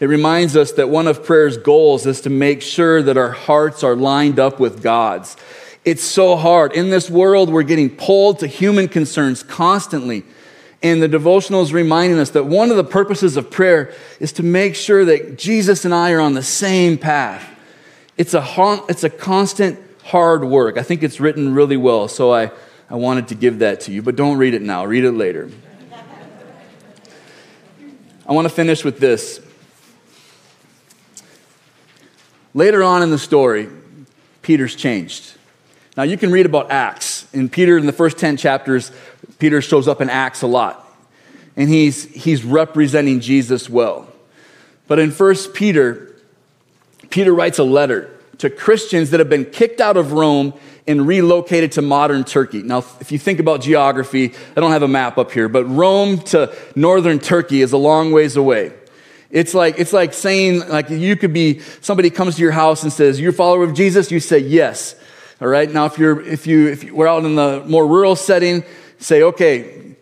It 0.00 0.06
reminds 0.06 0.56
us 0.56 0.72
that 0.72 0.88
one 0.88 1.06
of 1.06 1.24
prayer's 1.24 1.58
goals 1.58 2.06
is 2.06 2.22
to 2.22 2.30
make 2.30 2.62
sure 2.62 3.02
that 3.02 3.18
our 3.18 3.32
hearts 3.32 3.84
are 3.84 3.94
lined 3.94 4.38
up 4.38 4.58
with 4.58 4.82
God's. 4.82 5.36
It's 5.84 6.02
so 6.02 6.36
hard. 6.36 6.72
In 6.72 6.90
this 6.90 7.08
world, 7.08 7.50
we're 7.50 7.62
getting 7.62 7.88
pulled 7.88 8.40
to 8.40 8.46
human 8.46 8.88
concerns 8.88 9.42
constantly. 9.42 10.24
And 10.82 11.02
the 11.02 11.08
devotional 11.08 11.62
is 11.62 11.72
reminding 11.72 12.18
us 12.18 12.30
that 12.30 12.44
one 12.44 12.70
of 12.70 12.76
the 12.76 12.84
purposes 12.84 13.36
of 13.36 13.50
prayer 13.50 13.92
is 14.18 14.32
to 14.34 14.42
make 14.42 14.74
sure 14.74 15.04
that 15.04 15.38
Jesus 15.38 15.84
and 15.84 15.94
I 15.94 16.12
are 16.12 16.20
on 16.20 16.34
the 16.34 16.42
same 16.42 16.98
path. 16.98 17.46
It's 18.16 18.34
a, 18.34 18.44
it's 18.88 19.04
a 19.04 19.10
constant 19.10 19.78
hard 20.04 20.44
work. 20.44 20.76
I 20.76 20.82
think 20.82 21.02
it's 21.02 21.20
written 21.20 21.54
really 21.54 21.76
well, 21.76 22.08
so 22.08 22.32
I, 22.32 22.50
I 22.88 22.96
wanted 22.96 23.28
to 23.28 23.34
give 23.34 23.60
that 23.60 23.80
to 23.82 23.92
you. 23.92 24.02
But 24.02 24.16
don't 24.16 24.38
read 24.38 24.54
it 24.54 24.62
now, 24.62 24.84
read 24.84 25.04
it 25.04 25.12
later. 25.12 25.50
I 28.26 28.32
want 28.32 28.46
to 28.46 28.54
finish 28.54 28.84
with 28.84 29.00
this. 29.00 29.40
Later 32.54 32.82
on 32.82 33.02
in 33.02 33.10
the 33.10 33.18
story, 33.18 33.68
Peter's 34.42 34.74
changed. 34.74 35.34
Now, 36.00 36.04
you 36.04 36.16
can 36.16 36.32
read 36.32 36.46
about 36.46 36.70
Acts. 36.70 37.26
In 37.34 37.50
Peter, 37.50 37.76
in 37.76 37.84
the 37.84 37.92
first 37.92 38.16
10 38.16 38.38
chapters, 38.38 38.90
Peter 39.38 39.60
shows 39.60 39.86
up 39.86 40.00
in 40.00 40.08
Acts 40.08 40.40
a 40.40 40.46
lot. 40.46 40.90
And 41.56 41.68
he's, 41.68 42.04
he's 42.04 42.42
representing 42.42 43.20
Jesus 43.20 43.68
well. 43.68 44.08
But 44.88 44.98
in 44.98 45.10
1 45.10 45.34
Peter, 45.52 46.16
Peter 47.10 47.34
writes 47.34 47.58
a 47.58 47.64
letter 47.64 48.18
to 48.38 48.48
Christians 48.48 49.10
that 49.10 49.20
have 49.20 49.28
been 49.28 49.44
kicked 49.44 49.78
out 49.78 49.98
of 49.98 50.12
Rome 50.12 50.54
and 50.86 51.06
relocated 51.06 51.72
to 51.72 51.82
modern 51.82 52.24
Turkey. 52.24 52.62
Now, 52.62 52.78
if 52.78 53.12
you 53.12 53.18
think 53.18 53.38
about 53.38 53.60
geography, 53.60 54.32
I 54.56 54.60
don't 54.60 54.72
have 54.72 54.82
a 54.82 54.88
map 54.88 55.18
up 55.18 55.30
here, 55.30 55.50
but 55.50 55.66
Rome 55.66 56.20
to 56.28 56.56
northern 56.74 57.18
Turkey 57.18 57.60
is 57.60 57.72
a 57.72 57.76
long 57.76 58.10
ways 58.10 58.36
away. 58.36 58.72
It's 59.30 59.52
like, 59.52 59.78
it's 59.78 59.92
like 59.92 60.14
saying, 60.14 60.66
like, 60.66 60.88
you 60.88 61.14
could 61.14 61.34
be, 61.34 61.58
somebody 61.82 62.08
comes 62.08 62.36
to 62.36 62.42
your 62.42 62.52
house 62.52 62.84
and 62.84 62.90
says, 62.90 63.20
You're 63.20 63.32
a 63.32 63.34
follower 63.34 63.64
of 63.64 63.74
Jesus? 63.74 64.10
You 64.10 64.18
say, 64.18 64.38
Yes. 64.38 64.96
All 65.40 65.48
right. 65.48 65.70
Now, 65.70 65.86
if 65.86 65.98
you're, 65.98 66.20
if 66.20 66.46
you, 66.46 66.68
if 66.68 66.84
you, 66.84 66.94
we're 66.94 67.08
out 67.08 67.24
in 67.24 67.34
the 67.34 67.64
more 67.66 67.86
rural 67.86 68.14
setting, 68.14 68.62
say, 68.98 69.22
okay, 69.22 69.96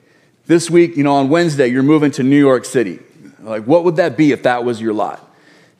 this 0.47 0.69
week, 0.69 0.97
you 0.97 1.05
know, 1.05 1.15
on 1.15 1.29
Wednesday, 1.29 1.69
you're 1.69 1.85
moving 1.85 2.11
to 2.13 2.25
New 2.25 2.39
York 2.39 2.65
City. 2.65 2.99
Like, 3.41 3.65
what 3.65 3.85
would 3.85 3.97
that 3.97 4.17
be 4.17 4.33
if 4.33 4.43
that 4.43 4.65
was 4.65 4.81
your 4.81 4.93
lot? 4.93 5.25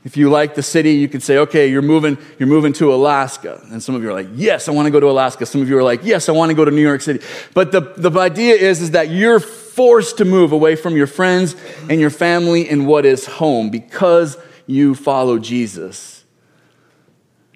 If 0.05 0.17
you 0.17 0.31
like 0.31 0.55
the 0.55 0.63
city, 0.63 0.93
you 0.93 1.09
could 1.09 1.25
say, 1.25 1.39
okay, 1.39 1.69
you're 1.69 1.83
moving, 1.83 2.19
you're 2.39 2.49
moving 2.49 2.73
to 2.75 2.95
Alaska. 2.95 3.61
And 3.73 3.83
some 3.83 3.97
of 3.97 4.03
you 4.03 4.11
are 4.11 4.13
like, 4.13 4.29
yes, 4.35 4.69
I 4.69 4.71
want 4.71 4.87
to 4.87 4.91
go 4.93 5.01
to 5.01 5.11
Alaska. 5.11 5.45
Some 5.45 5.61
of 5.61 5.69
you 5.69 5.77
are 5.77 5.83
like, 5.83 6.05
yes, 6.05 6.29
I 6.29 6.33
want 6.33 6.51
to 6.51 6.55
go 6.55 6.65
to 6.65 6.71
New 6.71 6.81
York 6.81 7.01
City. 7.01 7.25
But 7.53 7.73
the, 7.73 7.81
the 7.81 8.17
idea 8.17 8.55
is, 8.55 8.81
is 8.81 8.93
that 8.93 9.11
you're 9.11 9.41
forced 9.41 10.19
to 10.19 10.25
move 10.25 10.53
away 10.53 10.77
from 10.77 10.97
your 10.97 11.09
friends 11.09 11.57
and 11.91 12.01
your 12.01 12.11
family 12.11 12.69
and 12.69 12.87
what 12.87 13.05
is 13.05 13.27
home 13.27 13.71
because 13.71 14.39
you 14.69 14.95
follow 14.95 15.41
Jesus. 15.41 16.18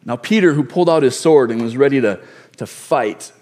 Now, 0.04 0.16
Peter, 0.16 0.52
who 0.52 0.64
pulled 0.64 0.90
out 0.90 1.02
his 1.02 1.18
sword 1.18 1.50
and 1.50 1.62
was 1.62 1.76
ready 1.76 2.00
to, 2.00 2.20
to 2.56 2.66
fight, 2.66 3.32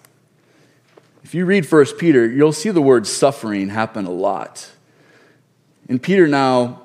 if 1.22 1.34
you 1.34 1.44
read 1.44 1.70
1 1.70 1.86
Peter, 1.98 2.26
you'll 2.26 2.52
see 2.52 2.70
the 2.70 2.82
word 2.82 3.06
suffering 3.06 3.68
happen 3.68 4.04
a 4.06 4.10
lot. 4.10 4.70
And 5.88 6.02
Peter 6.02 6.26
now, 6.26 6.82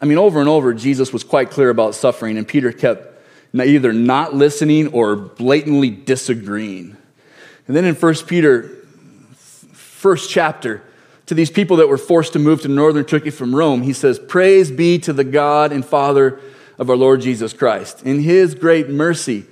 I 0.00 0.06
mean, 0.06 0.18
over 0.18 0.40
and 0.40 0.48
over, 0.48 0.72
Jesus 0.74 1.12
was 1.12 1.24
quite 1.24 1.50
clear 1.50 1.70
about 1.70 1.94
suffering, 1.94 2.38
and 2.38 2.46
Peter 2.46 2.72
kept 2.72 3.18
either 3.54 3.92
not 3.92 4.34
listening 4.34 4.88
or 4.88 5.16
blatantly 5.16 5.90
disagreeing. 5.90 6.96
And 7.66 7.76
then 7.76 7.84
in 7.84 7.94
1 7.94 8.14
Peter, 8.26 8.68
first 9.72 10.30
chapter, 10.30 10.82
to 11.26 11.34
these 11.34 11.50
people 11.50 11.76
that 11.76 11.88
were 11.88 11.98
forced 11.98 12.32
to 12.32 12.38
move 12.38 12.62
to 12.62 12.68
northern 12.68 13.04
Turkey 13.04 13.30
from 13.30 13.54
Rome, 13.54 13.82
he 13.82 13.92
says, 13.92 14.18
Praise 14.18 14.70
be 14.70 14.98
to 15.00 15.12
the 15.12 15.24
God 15.24 15.72
and 15.72 15.84
Father 15.84 16.40
of 16.80 16.88
our 16.88 16.96
Lord 16.96 17.20
Jesus 17.20 17.52
Christ. 17.52 18.02
In 18.04 18.20
his 18.20 18.54
great 18.54 18.88
mercy, 18.88 19.44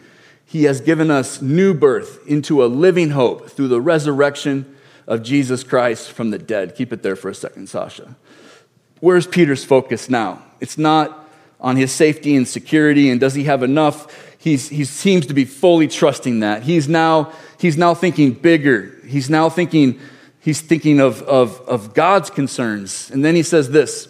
he 0.46 0.64
has 0.64 0.80
given 0.80 1.10
us 1.10 1.42
new 1.42 1.74
birth 1.74 2.26
into 2.26 2.64
a 2.64 2.66
living 2.66 3.10
hope 3.10 3.50
through 3.50 3.68
the 3.68 3.82
resurrection 3.82 4.74
of 5.06 5.22
Jesus 5.22 5.62
Christ 5.62 6.10
from 6.10 6.30
the 6.30 6.38
dead. 6.38 6.74
Keep 6.74 6.90
it 6.90 7.02
there 7.02 7.16
for 7.16 7.28
a 7.28 7.34
second, 7.34 7.68
Sasha. 7.68 8.16
Where's 9.00 9.26
Peter's 9.26 9.62
focus 9.62 10.08
now? 10.08 10.42
It's 10.58 10.78
not 10.78 11.28
on 11.60 11.76
his 11.76 11.92
safety 11.92 12.34
and 12.34 12.48
security 12.48 13.10
and 13.10 13.20
does 13.20 13.34
he 13.34 13.44
have 13.44 13.62
enough? 13.62 14.26
He's, 14.38 14.70
he 14.70 14.86
seems 14.86 15.26
to 15.26 15.34
be 15.34 15.44
fully 15.44 15.86
trusting 15.86 16.40
that. 16.40 16.62
He's 16.62 16.88
now, 16.88 17.32
he's 17.60 17.76
now 17.76 17.92
thinking 17.92 18.32
bigger. 18.32 18.96
He's 19.06 19.28
now 19.28 19.50
thinking, 19.50 20.00
he's 20.40 20.62
thinking 20.62 20.98
of, 20.98 21.20
of, 21.24 21.60
of 21.68 21.92
God's 21.92 22.30
concerns. 22.30 23.10
And 23.10 23.22
then 23.22 23.34
he 23.34 23.42
says 23.42 23.68
this 23.70 24.08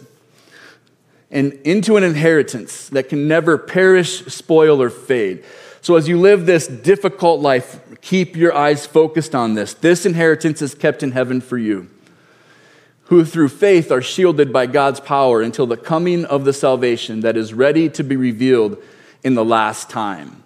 and 1.31 1.53
into 1.64 1.97
an 1.97 2.05
inheritance 2.05 2.88
that 2.88 3.09
can 3.09 3.29
never 3.29 3.59
perish, 3.59 4.25
spoil, 4.27 4.81
or 4.81 4.91
fade. 4.91 5.45
So, 5.81 5.97
as 5.97 6.09
you 6.09 6.19
live 6.19 6.47
this 6.47 6.67
difficult 6.67 7.41
life, 7.41 7.81
keep 8.01 8.37
your 8.37 8.55
eyes 8.55 8.87
focused 8.87 9.35
on 9.35 9.55
this. 9.55 9.75
This 9.75 10.07
inheritance 10.07 10.62
is 10.62 10.75
kept 10.75 11.03
in 11.03 11.12
heaven 11.12 11.41
for 11.41 11.59
you, 11.59 11.88
who 13.05 13.25
through 13.25 13.49
faith 13.51 13.93
are 13.93 14.03
shielded 14.03 14.53
by 14.53 14.67
God's 14.67 15.01
power 15.01 15.41
until 15.43 15.67
the 15.67 15.77
coming 15.77 16.25
of 16.25 16.45
the 16.45 16.53
salvation 16.53 17.21
that 17.21 17.37
is 17.37 17.55
ready 17.55 17.88
to 17.91 18.03
be 18.03 18.17
revealed 18.17 18.83
in 19.23 19.35
the 19.35 19.45
last 19.45 19.88
time. 19.91 20.43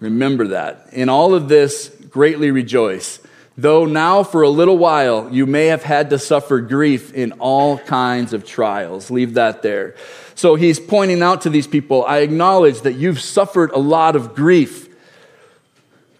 Remember 0.00 0.48
that. 0.48 0.88
In 0.92 1.08
all 1.08 1.34
of 1.34 1.48
this, 1.48 1.88
greatly 2.10 2.50
rejoice 2.50 3.20
Though 3.56 3.84
now 3.84 4.24
for 4.24 4.42
a 4.42 4.48
little 4.48 4.78
while 4.78 5.28
you 5.30 5.46
may 5.46 5.66
have 5.66 5.84
had 5.84 6.10
to 6.10 6.18
suffer 6.18 6.60
grief 6.60 7.14
in 7.14 7.32
all 7.32 7.78
kinds 7.78 8.32
of 8.32 8.44
trials. 8.44 9.10
Leave 9.10 9.34
that 9.34 9.62
there. 9.62 9.94
So 10.34 10.56
he's 10.56 10.80
pointing 10.80 11.22
out 11.22 11.42
to 11.42 11.50
these 11.50 11.68
people, 11.68 12.04
I 12.04 12.18
acknowledge 12.18 12.80
that 12.80 12.94
you've 12.94 13.20
suffered 13.20 13.70
a 13.70 13.78
lot 13.78 14.16
of 14.16 14.34
grief. 14.34 14.88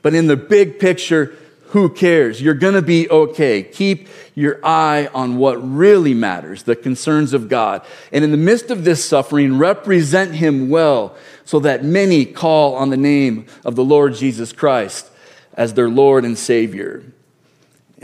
But 0.03 0.15
in 0.15 0.29
the 0.29 0.37
big 0.37 0.79
picture, 0.79 1.35
who 1.69 1.89
cares? 1.89 2.41
You're 2.41 2.55
going 2.55 2.75
to 2.75 2.83
be 2.83 3.11
okay. 3.11 3.65
Keep 3.65 4.07
your 4.37 4.61
eye 4.65 5.09
on 5.13 5.39
what 5.39 5.55
really 5.57 6.15
matters, 6.15 6.63
the 6.63 6.77
concerns 6.77 7.33
of 7.33 7.49
God. 7.49 7.83
And 8.13 8.23
in 8.23 8.31
the 8.31 8.37
midst 8.37 8.71
of 8.71 8.85
this 8.85 9.05
suffering, 9.05 9.59
represent 9.59 10.37
him 10.37 10.69
well 10.69 11.17
so 11.45 11.59
that 11.61 11.85
many 11.85 12.27
call 12.27 12.77
on 12.77 12.91
the 12.91 12.97
name 12.97 13.47
of 13.65 13.75
the 13.75 13.85
Lord 13.85 14.15
Jesus 14.15 14.53
Christ 14.53 15.11
as 15.55 15.75
their 15.75 15.89
Lord 15.89 16.25
and 16.25 16.39
Savior. 16.39 17.03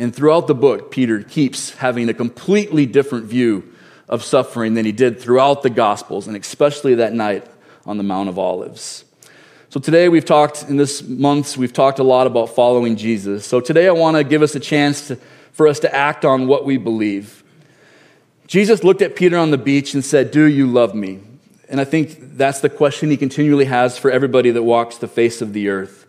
And 0.01 0.17
throughout 0.17 0.47
the 0.47 0.55
book, 0.55 0.91
Peter 0.91 1.23
keeps 1.23 1.75
having 1.75 2.09
a 2.09 2.15
completely 2.15 2.87
different 2.87 3.27
view 3.27 3.71
of 4.09 4.25
suffering 4.25 4.73
than 4.73 4.87
he 4.87 4.93
did 4.93 5.21
throughout 5.21 5.63
the 5.63 5.69
Gospels, 5.69 6.27
and 6.27 6.35
especially 6.39 6.95
that 6.95 7.13
night 7.13 7.47
on 7.85 7.99
the 7.99 8.03
Mount 8.03 8.31
of 8.31 8.39
Olives. 8.39 9.05
So 9.69 9.79
today 9.79 10.09
we've 10.09 10.25
talked, 10.25 10.63
in 10.63 10.79
this 10.79 11.03
month, 11.03 11.59
we've 11.59 11.75
talked 11.75 11.99
a 11.99 12.03
lot 12.03 12.27
about 12.27 12.55
following 12.55 12.97
Jesus. 12.97 13.45
So 13.45 13.61
today 13.61 13.89
I 13.89 13.91
want 13.91 14.17
to 14.17 14.25
give 14.25 14.41
us 14.41 14.55
a 14.55 14.61
chance 14.61 15.09
to, 15.09 15.17
for 15.53 15.69
us 15.69 15.81
to 15.81 15.95
act 15.95 16.25
on 16.25 16.47
what 16.47 16.65
we 16.65 16.79
believe. 16.79 17.45
Jesus 18.47 18.83
looked 18.83 19.03
at 19.03 19.15
Peter 19.15 19.37
on 19.37 19.51
the 19.51 19.59
beach 19.59 19.93
and 19.93 20.03
said, 20.03 20.31
Do 20.31 20.45
you 20.45 20.67
love 20.67 20.95
me? 20.95 21.21
And 21.69 21.79
I 21.79 21.85
think 21.85 22.39
that's 22.39 22.61
the 22.61 22.71
question 22.71 23.11
he 23.11 23.19
continually 23.19 23.67
has 23.67 23.99
for 23.99 24.11
everybody 24.11 24.51
that 24.51 24.63
walks 24.63 24.97
the 24.97 25.09
face 25.09 25.43
of 25.43 25.53
the 25.53 25.69
earth. 25.69 26.00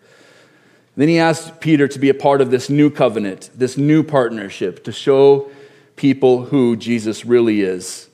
Then 0.95 1.08
he 1.08 1.19
asked 1.19 1.62
Peter 1.62 1.88
to 1.88 1.99
be 1.99 2.10
a 2.10 2.13
part 2.13 2.41
of 2.41 2.51
this 2.51 2.69
new 2.69 2.89
covenant, 2.89 3.49
this 3.56 3.77
new 3.77 4.04
partnership, 4.04 4.84
to 4.84 4.91
show 4.91 5.49
people 5.95 6.45
who 6.45 6.75
Jesus 6.75 7.25
really 7.25 7.62
is. 7.62 8.10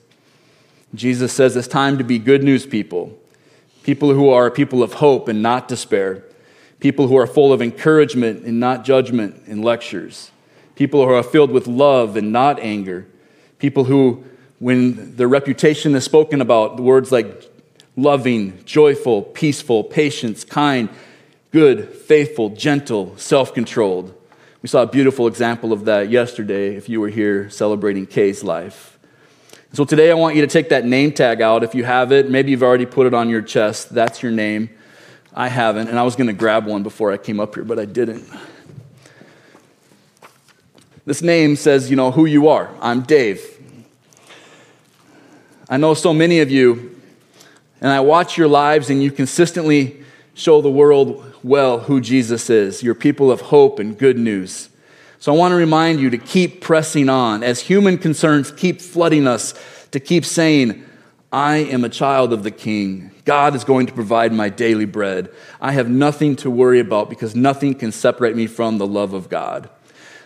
Jesus 0.94 1.32
says 1.32 1.56
it's 1.56 1.68
time 1.68 1.98
to 1.98 2.04
be 2.04 2.18
good 2.18 2.42
news 2.42 2.66
people, 2.66 3.18
people 3.82 4.14
who 4.14 4.30
are 4.30 4.50
people 4.50 4.82
of 4.82 4.94
hope 4.94 5.28
and 5.28 5.42
not 5.42 5.68
despair, 5.68 6.24
people 6.80 7.08
who 7.08 7.16
are 7.16 7.26
full 7.26 7.52
of 7.52 7.60
encouragement 7.60 8.44
and 8.44 8.60
not 8.60 8.84
judgment 8.84 9.42
and 9.46 9.64
lectures, 9.64 10.30
people 10.76 11.04
who 11.04 11.12
are 11.12 11.22
filled 11.22 11.50
with 11.50 11.66
love 11.66 12.16
and 12.16 12.32
not 12.32 12.60
anger, 12.60 13.06
people 13.58 13.84
who, 13.84 14.24
when 14.60 15.16
their 15.16 15.28
reputation 15.28 15.94
is 15.94 16.04
spoken 16.04 16.40
about, 16.40 16.78
words 16.78 17.10
like 17.10 17.50
loving, 17.96 18.64
joyful, 18.64 19.22
peaceful, 19.22 19.82
patience, 19.82 20.44
kind, 20.44 20.88
good, 21.50 21.88
faithful, 21.88 22.50
gentle, 22.50 23.16
self 23.16 23.54
controlled. 23.54 24.14
We 24.62 24.68
saw 24.68 24.82
a 24.82 24.86
beautiful 24.86 25.26
example 25.26 25.72
of 25.72 25.84
that 25.84 26.10
yesterday 26.10 26.74
if 26.74 26.88
you 26.88 27.00
were 27.00 27.08
here 27.08 27.48
celebrating 27.48 28.06
Kay's 28.06 28.42
life. 28.42 28.98
So 29.72 29.84
today 29.84 30.10
I 30.10 30.14
want 30.14 30.34
you 30.34 30.42
to 30.42 30.48
take 30.48 30.70
that 30.70 30.84
name 30.84 31.12
tag 31.12 31.40
out 31.40 31.62
if 31.62 31.74
you 31.74 31.84
have 31.84 32.10
it. 32.10 32.30
Maybe 32.30 32.50
you've 32.50 32.62
already 32.62 32.86
put 32.86 33.06
it 33.06 33.14
on 33.14 33.28
your 33.28 33.42
chest. 33.42 33.94
That's 33.94 34.22
your 34.22 34.32
name. 34.32 34.70
I 35.34 35.48
haven't, 35.48 35.88
and 35.88 35.98
I 35.98 36.02
was 36.02 36.16
going 36.16 36.26
to 36.26 36.32
grab 36.32 36.66
one 36.66 36.82
before 36.82 37.12
I 37.12 37.16
came 37.16 37.38
up 37.38 37.54
here, 37.54 37.64
but 37.64 37.78
I 37.78 37.84
didn't. 37.84 38.24
This 41.04 41.22
name 41.22 41.54
says, 41.54 41.90
you 41.90 41.96
know, 41.96 42.10
who 42.10 42.26
you 42.26 42.48
are. 42.48 42.70
I'm 42.80 43.02
Dave. 43.02 43.42
I 45.70 45.76
know 45.76 45.94
so 45.94 46.12
many 46.12 46.40
of 46.40 46.50
you, 46.50 47.00
and 47.80 47.92
I 47.92 48.00
watch 48.00 48.36
your 48.36 48.48
lives, 48.48 48.90
and 48.90 49.02
you 49.02 49.12
consistently 49.12 50.02
show 50.38 50.60
the 50.62 50.70
world 50.70 51.34
well 51.42 51.80
who 51.80 52.00
Jesus 52.00 52.48
is. 52.48 52.82
You're 52.82 52.94
people 52.94 53.30
of 53.30 53.40
hope 53.40 53.78
and 53.78 53.98
good 53.98 54.18
news. 54.18 54.68
So 55.18 55.34
I 55.34 55.36
want 55.36 55.50
to 55.50 55.56
remind 55.56 55.98
you 55.98 56.10
to 56.10 56.18
keep 56.18 56.60
pressing 56.60 57.08
on 57.08 57.42
as 57.42 57.60
human 57.60 57.98
concerns 57.98 58.52
keep 58.52 58.80
flooding 58.80 59.26
us, 59.26 59.52
to 59.90 59.98
keep 59.98 60.24
saying, 60.24 60.84
I 61.32 61.56
am 61.56 61.84
a 61.84 61.88
child 61.88 62.32
of 62.32 62.44
the 62.44 62.52
King. 62.52 63.10
God 63.24 63.56
is 63.56 63.64
going 63.64 63.86
to 63.86 63.92
provide 63.92 64.32
my 64.32 64.48
daily 64.48 64.84
bread. 64.84 65.28
I 65.60 65.72
have 65.72 65.90
nothing 65.90 66.36
to 66.36 66.50
worry 66.50 66.78
about 66.78 67.10
because 67.10 67.34
nothing 67.34 67.74
can 67.74 67.90
separate 67.90 68.36
me 68.36 68.46
from 68.46 68.78
the 68.78 68.86
love 68.86 69.12
of 69.12 69.28
God. 69.28 69.68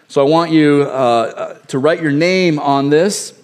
So 0.08 0.24
I 0.24 0.28
want 0.28 0.52
you 0.52 0.82
uh, 0.82 0.92
uh 0.92 1.54
to 1.68 1.78
write 1.78 2.02
your 2.02 2.12
name 2.12 2.58
on 2.58 2.90
this 2.90 3.41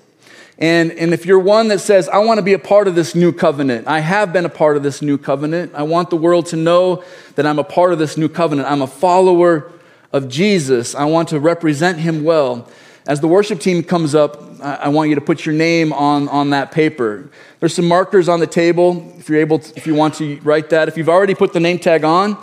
and, 0.59 0.90
and 0.92 1.14
if 1.14 1.25
you're 1.25 1.38
one 1.38 1.68
that 1.68 1.79
says, 1.79 2.09
I 2.09 2.18
want 2.18 2.38
to 2.38 2.42
be 2.42 2.53
a 2.53 2.59
part 2.59 2.88
of 2.88 2.97
this 2.97 3.14
new 3.14 3.33
covenant, 3.33 3.87
I 3.87 4.01
have 4.01 4.33
been 4.33 4.44
a 4.44 4.51
part 4.51 4.77
of 4.77 4.83
this 4.83 5.01
new 5.01 5.16
covenant, 5.16 5.73
I 5.75 5.85
want 5.85 6.11
the 6.11 6.16
world 6.16 6.47
to 6.47 6.57
know 6.57 7.05
that 7.37 7.47
I'm 7.47 7.59
a 7.59 7.64
part 7.64 7.92
of 7.92 7.99
this 7.99 8.16
new 8.16 8.29
covenant, 8.29 8.68
I'm 8.68 8.83
a 8.83 8.88
follower 8.88 9.71
of 10.12 10.29
Jesus, 10.29 10.94
I 10.94 11.05
want 11.05 11.29
to 11.29 11.38
represent 11.38 11.99
him 11.99 12.25
well. 12.25 12.68
As 13.07 13.21
the 13.21 13.29
worship 13.29 13.61
team 13.61 13.83
comes 13.83 14.14
up, 14.14 14.61
I 14.61 14.88
want 14.88 15.09
you 15.09 15.14
to 15.14 15.21
put 15.21 15.47
your 15.47 15.55
name 15.55 15.92
on, 15.92 16.29
on 16.29 16.51
that 16.51 16.73
paper. 16.73 17.31
There's 17.61 17.75
some 17.75 17.87
markers 17.87 18.29
on 18.29 18.40
the 18.40 18.47
table 18.47 19.14
if 19.18 19.29
you're 19.29 19.40
able 19.40 19.61
to, 19.61 19.77
if 19.77 19.87
you 19.87 19.94
want 19.94 20.14
to 20.14 20.40
write 20.40 20.71
that. 20.71 20.88
If 20.88 20.97
you've 20.97 21.09
already 21.09 21.35
put 21.35 21.53
the 21.53 21.61
name 21.61 21.79
tag 21.79 22.05
on, 22.05 22.37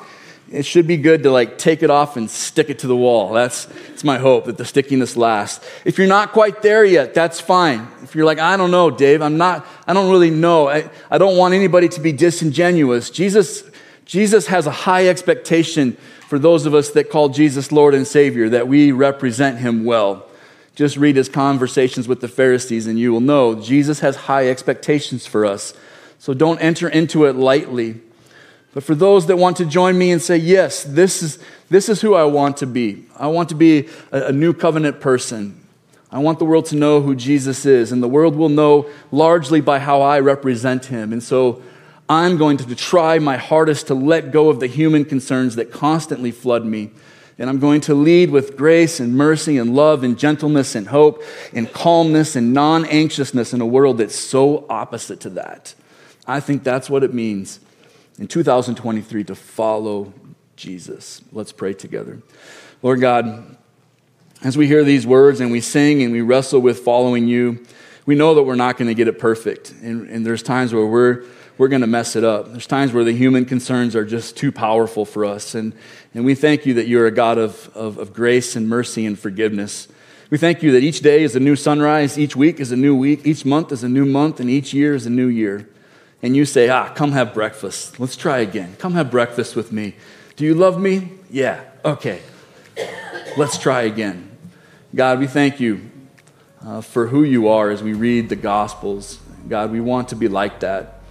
it 0.51 0.63
should 0.63 0.85
be 0.85 0.97
good 0.97 1.23
to 1.23 1.31
like 1.31 1.57
take 1.57 1.81
it 1.81 1.89
off 1.89 2.17
and 2.17 2.29
stick 2.29 2.69
it 2.69 2.79
to 2.79 2.87
the 2.87 2.95
wall. 2.95 3.33
That's, 3.33 3.65
that's 3.65 4.03
my 4.03 4.17
hope 4.17 4.45
that 4.45 4.57
the 4.57 4.65
stickiness 4.65 5.17
lasts. 5.17 5.65
If 5.85 5.97
you're 5.97 6.07
not 6.07 6.33
quite 6.33 6.61
there 6.61 6.85
yet, 6.85 7.13
that's 7.13 7.41
fine. 7.41 7.87
If 8.03 8.13
you're 8.13 8.25
like, 8.25 8.39
I 8.39 8.55
don't 8.55 8.71
know, 8.71 8.91
Dave, 8.91 9.21
I'm 9.21 9.37
not, 9.37 9.65
I 9.87 9.93
don't 9.93 10.11
really 10.11 10.29
know. 10.29 10.69
I, 10.69 10.89
I 11.09 11.17
don't 11.17 11.37
want 11.37 11.53
anybody 11.53 11.89
to 11.89 11.99
be 11.99 12.11
disingenuous. 12.11 13.09
Jesus, 13.09 13.63
Jesus 14.05 14.47
has 14.47 14.67
a 14.67 14.71
high 14.71 15.07
expectation 15.07 15.97
for 16.27 16.37
those 16.37 16.65
of 16.65 16.73
us 16.73 16.91
that 16.91 17.09
call 17.09 17.29
Jesus 17.29 17.71
Lord 17.71 17.95
and 17.95 18.05
Savior, 18.05 18.49
that 18.49 18.67
we 18.67 18.91
represent 18.91 19.57
him 19.57 19.83
well. 19.83 20.27
Just 20.75 20.97
read 20.97 21.15
his 21.15 21.29
conversations 21.29 22.07
with 22.07 22.21
the 22.21 22.27
Pharisees 22.27 22.85
and 22.85 22.99
you 22.99 23.11
will 23.11 23.21
know 23.21 23.55
Jesus 23.55 24.01
has 24.01 24.15
high 24.15 24.49
expectations 24.49 25.25
for 25.25 25.45
us. 25.45 25.73
So 26.19 26.33
don't 26.33 26.59
enter 26.59 26.87
into 26.87 27.25
it 27.25 27.35
lightly. 27.35 28.01
But 28.75 28.83
for 28.83 28.93
those 28.93 29.27
that 29.27 29.37
want 29.37 29.55
to 29.57 29.65
join 29.65 29.97
me 29.97 30.11
and 30.11 30.21
say, 30.21 30.35
yes, 30.35 30.83
this 30.83 31.23
is, 31.23 31.39
this 31.69 31.87
is 31.87 32.01
who 32.01 32.13
I 32.13 32.25
want 32.25 32.57
to 32.57 32.67
be. 32.67 33.05
I 33.17 33.27
want 33.27 33.47
to 33.49 33.55
be 33.55 33.87
a, 34.11 34.25
a 34.25 34.31
new 34.33 34.53
covenant 34.53 34.99
person. 34.99 35.65
I 36.11 36.19
want 36.19 36.39
the 36.39 36.45
world 36.45 36.65
to 36.67 36.75
know 36.75 36.99
who 36.99 37.15
Jesus 37.15 37.65
is, 37.65 37.93
and 37.93 38.03
the 38.03 38.09
world 38.09 38.35
will 38.35 38.49
know 38.49 38.89
largely 39.13 39.61
by 39.61 39.79
how 39.79 40.01
I 40.01 40.19
represent 40.19 40.87
him. 40.87 41.13
And 41.13 41.23
so 41.23 41.63
I'm 42.09 42.35
going 42.35 42.57
to 42.57 42.75
try 42.75 43.17
my 43.17 43.37
hardest 43.37 43.87
to 43.87 43.95
let 43.95 44.31
go 44.31 44.49
of 44.49 44.59
the 44.59 44.67
human 44.67 45.05
concerns 45.05 45.55
that 45.55 45.71
constantly 45.71 46.31
flood 46.31 46.65
me. 46.65 46.91
And 47.39 47.49
I'm 47.49 47.59
going 47.59 47.79
to 47.81 47.95
lead 47.95 48.29
with 48.29 48.57
grace 48.57 48.99
and 48.99 49.15
mercy 49.15 49.57
and 49.57 49.73
love 49.73 50.03
and 50.03 50.19
gentleness 50.19 50.75
and 50.75 50.87
hope 50.87 51.23
and 51.53 51.71
calmness 51.71 52.35
and 52.35 52.53
non 52.53 52.83
anxiousness 52.85 53.53
in 53.53 53.61
a 53.61 53.65
world 53.65 53.99
that's 53.99 54.15
so 54.15 54.65
opposite 54.69 55.21
to 55.21 55.29
that. 55.31 55.75
I 56.27 56.41
think 56.41 56.65
that's 56.65 56.89
what 56.89 57.01
it 57.01 57.13
means 57.13 57.61
in 58.17 58.27
2023 58.27 59.23
to 59.25 59.35
follow 59.35 60.13
Jesus. 60.55 61.21
Let's 61.31 61.51
pray 61.51 61.73
together. 61.73 62.21
Lord 62.81 63.01
God, 63.01 63.57
as 64.43 64.57
we 64.57 64.67
hear 64.67 64.83
these 64.83 65.05
words 65.05 65.39
and 65.39 65.51
we 65.51 65.61
sing 65.61 66.01
and 66.01 66.11
we 66.11 66.21
wrestle 66.21 66.61
with 66.61 66.79
following 66.79 67.27
you, 67.27 67.65
we 68.05 68.15
know 68.15 68.35
that 68.35 68.43
we're 68.43 68.55
not 68.55 68.77
going 68.77 68.87
to 68.87 68.93
get 68.93 69.07
it 69.07 69.19
perfect. 69.19 69.71
And, 69.81 70.09
and 70.09 70.25
there's 70.25 70.43
times 70.43 70.73
where 70.73 70.85
we're, 70.85 71.23
we're 71.57 71.67
going 71.67 71.81
to 71.81 71.87
mess 71.87 72.15
it 72.15 72.23
up. 72.23 72.51
There's 72.51 72.67
times 72.67 72.93
where 72.93 73.03
the 73.03 73.13
human 73.13 73.45
concerns 73.45 73.95
are 73.95 74.05
just 74.05 74.37
too 74.37 74.51
powerful 74.51 75.03
for 75.03 75.25
us. 75.25 75.55
And, 75.55 75.73
and 76.13 76.23
we 76.23 76.35
thank 76.35 76.65
you 76.65 76.75
that 76.75 76.87
you're 76.87 77.07
a 77.07 77.11
God 77.11 77.37
of, 77.37 77.69
of, 77.75 77.97
of 77.97 78.13
grace 78.13 78.55
and 78.55 78.69
mercy 78.69 79.05
and 79.05 79.17
forgiveness. 79.17 79.87
We 80.29 80.37
thank 80.37 80.63
you 80.63 80.71
that 80.71 80.83
each 80.83 81.01
day 81.01 81.23
is 81.23 81.35
a 81.35 81.39
new 81.39 81.55
sunrise, 81.55 82.17
each 82.17 82.35
week 82.35 82.59
is 82.59 82.71
a 82.71 82.75
new 82.75 82.95
week, 82.95 83.25
each 83.25 83.45
month 83.45 83.71
is 83.71 83.83
a 83.83 83.89
new 83.89 84.05
month, 84.05 84.39
and 84.39 84.49
each 84.49 84.73
year 84.73 84.95
is 84.95 85.05
a 85.05 85.09
new 85.09 85.27
year 85.27 85.67
and 86.25 86.35
you 86.35 86.43
say, 86.43 86.69
Ah, 86.69 86.89
come 86.89 87.11
have 87.11 87.35
breakfast. 87.35 87.99
Let's 87.99 88.15
try 88.15 88.39
again. 88.39 88.75
Come 88.79 88.93
have 88.95 89.11
breakfast 89.11 89.55
with 89.55 89.71
me. 89.71 89.93
Do 90.35 90.43
you 90.43 90.55
love 90.55 90.81
me? 90.81 91.11
Yeah. 91.29 91.63
Okay. 91.85 92.19
Let's 93.37 93.59
try 93.59 93.83
again. 93.83 94.35
God, 94.95 95.19
we 95.19 95.27
thank 95.27 95.59
you 95.59 95.91
uh, 96.65 96.81
for 96.81 97.05
who 97.05 97.23
you 97.23 97.47
are 97.47 97.69
as 97.69 97.83
we 97.83 97.93
read 97.93 98.29
the 98.29 98.35
Gospels. 98.35 99.19
God, 99.47 99.71
we 99.71 99.79
want 99.79 100.09
to 100.09 100.15
be 100.15 100.27
like 100.27 100.61
that. 100.61 101.03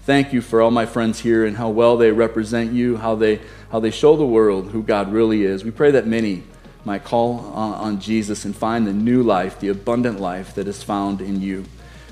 Thank 0.00 0.32
you 0.32 0.40
for 0.40 0.60
all 0.60 0.72
my 0.72 0.84
friends 0.84 1.20
here 1.20 1.46
and 1.46 1.56
how 1.56 1.68
well 1.68 1.96
they 1.96 2.10
represent 2.10 2.72
you, 2.72 2.96
how 2.96 3.14
they, 3.14 3.40
how 3.70 3.78
they 3.78 3.92
show 3.92 4.16
the 4.16 4.26
world 4.26 4.72
who 4.72 4.82
God 4.82 5.12
really 5.12 5.44
is. 5.44 5.62
We 5.62 5.70
pray 5.70 5.92
that 5.92 6.08
many 6.08 6.42
might 6.84 7.04
call 7.04 7.38
on, 7.54 7.74
on 7.74 8.00
Jesus 8.00 8.44
and 8.44 8.56
find 8.56 8.84
the 8.84 8.92
new 8.92 9.22
life, 9.22 9.60
the 9.60 9.68
abundant 9.68 10.18
life 10.18 10.56
that 10.56 10.66
is 10.66 10.82
found 10.82 11.20
in 11.20 11.40
you. 11.40 11.64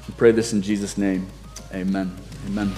We 0.06 0.14
pray 0.16 0.30
this 0.30 0.52
in 0.52 0.62
Jesus' 0.62 0.96
name. 0.96 1.26
Amen. 1.72 2.23
Amen. 2.46 2.68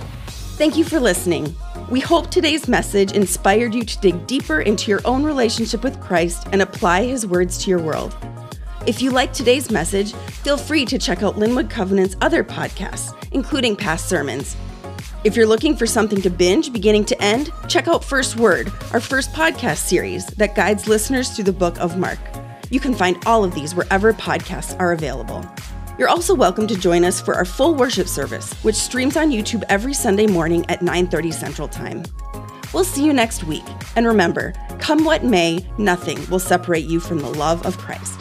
Thank 0.57 0.77
you 0.77 0.85
for 0.85 0.99
listening. 0.99 1.55
We 1.91 2.01
hope 2.01 2.31
today's 2.31 2.67
message 2.67 3.13
inspired 3.13 3.75
you 3.75 3.85
to 3.85 4.01
dig 4.01 4.27
deeper 4.27 4.61
into 4.61 4.91
your 4.91 5.01
own 5.05 5.23
relationship 5.23 5.85
with 5.85 6.01
Christ 6.01 6.49
and 6.51 6.63
apply 6.63 7.05
his 7.05 7.27
words 7.27 7.59
to 7.65 7.71
your 7.71 7.79
world. 7.79 8.17
If 8.87 9.03
you 9.03 9.11
like 9.11 9.33
today's 9.33 9.71
message, 9.71 10.13
feel 10.15 10.57
free 10.57 10.85
to 10.87 10.99
check 10.99 11.23
out 11.23 11.39
Linwood 11.39 11.69
Covenant's 11.69 12.17
other 12.23 12.43
podcasts, 12.43 13.15
including 13.33 13.77
past 13.77 14.09
sermons. 14.09 14.57
If 15.25 15.37
you're 15.37 15.47
looking 15.47 15.77
for 15.77 15.87
something 15.87 16.23
to 16.23 16.31
binge 16.31 16.73
beginning 16.73 17.05
to 17.07 17.21
end, 17.21 17.51
check 17.69 17.89
out 17.89 18.05
First 18.05 18.37
Word, 18.37 18.73
our 18.93 19.01
first 19.01 19.33
podcast 19.33 19.79
series 19.79 20.27
that 20.27 20.55
guides 20.55 20.87
listeners 20.87 21.31
through 21.31 21.45
the 21.45 21.53
book 21.53 21.79
of 21.81 21.99
Mark. 21.99 22.21
You 22.71 22.81
can 22.81 22.95
find 22.95 23.17
all 23.27 23.43
of 23.43 23.55
these 23.55 23.75
wherever 23.75 24.13
podcasts 24.13 24.79
are 24.79 24.93
available. 24.93 25.45
You're 25.99 26.11
also 26.11 26.35
welcome 26.35 26.67
to 26.67 26.77
join 26.77 27.05
us 27.05 27.23
for 27.23 27.35
our 27.35 27.47
full 27.47 27.75
worship 27.75 28.07
service, 28.07 28.53
which 28.63 28.75
streams 28.77 29.17
on 29.17 29.31
YouTube 29.31 29.65
every 29.71 29.95
Sunday 29.95 30.27
morning 30.27 30.67
at 30.69 30.83
9:30 30.83 31.33
Central 31.33 31.69
Time. 31.69 32.03
We'll 32.75 32.85
see 32.85 33.03
you 33.03 33.15
next 33.15 33.45
week. 33.45 33.65
And 33.97 34.07
remember, 34.07 34.53
come 34.79 35.05
what 35.05 35.25
may, 35.25 35.67
nothing 35.79 36.19
will 36.29 36.39
separate 36.39 36.85
you 36.85 37.01
from 37.01 37.21
the 37.21 37.31
love 37.31 37.65
of 37.65 37.79
Christ. 37.79 38.16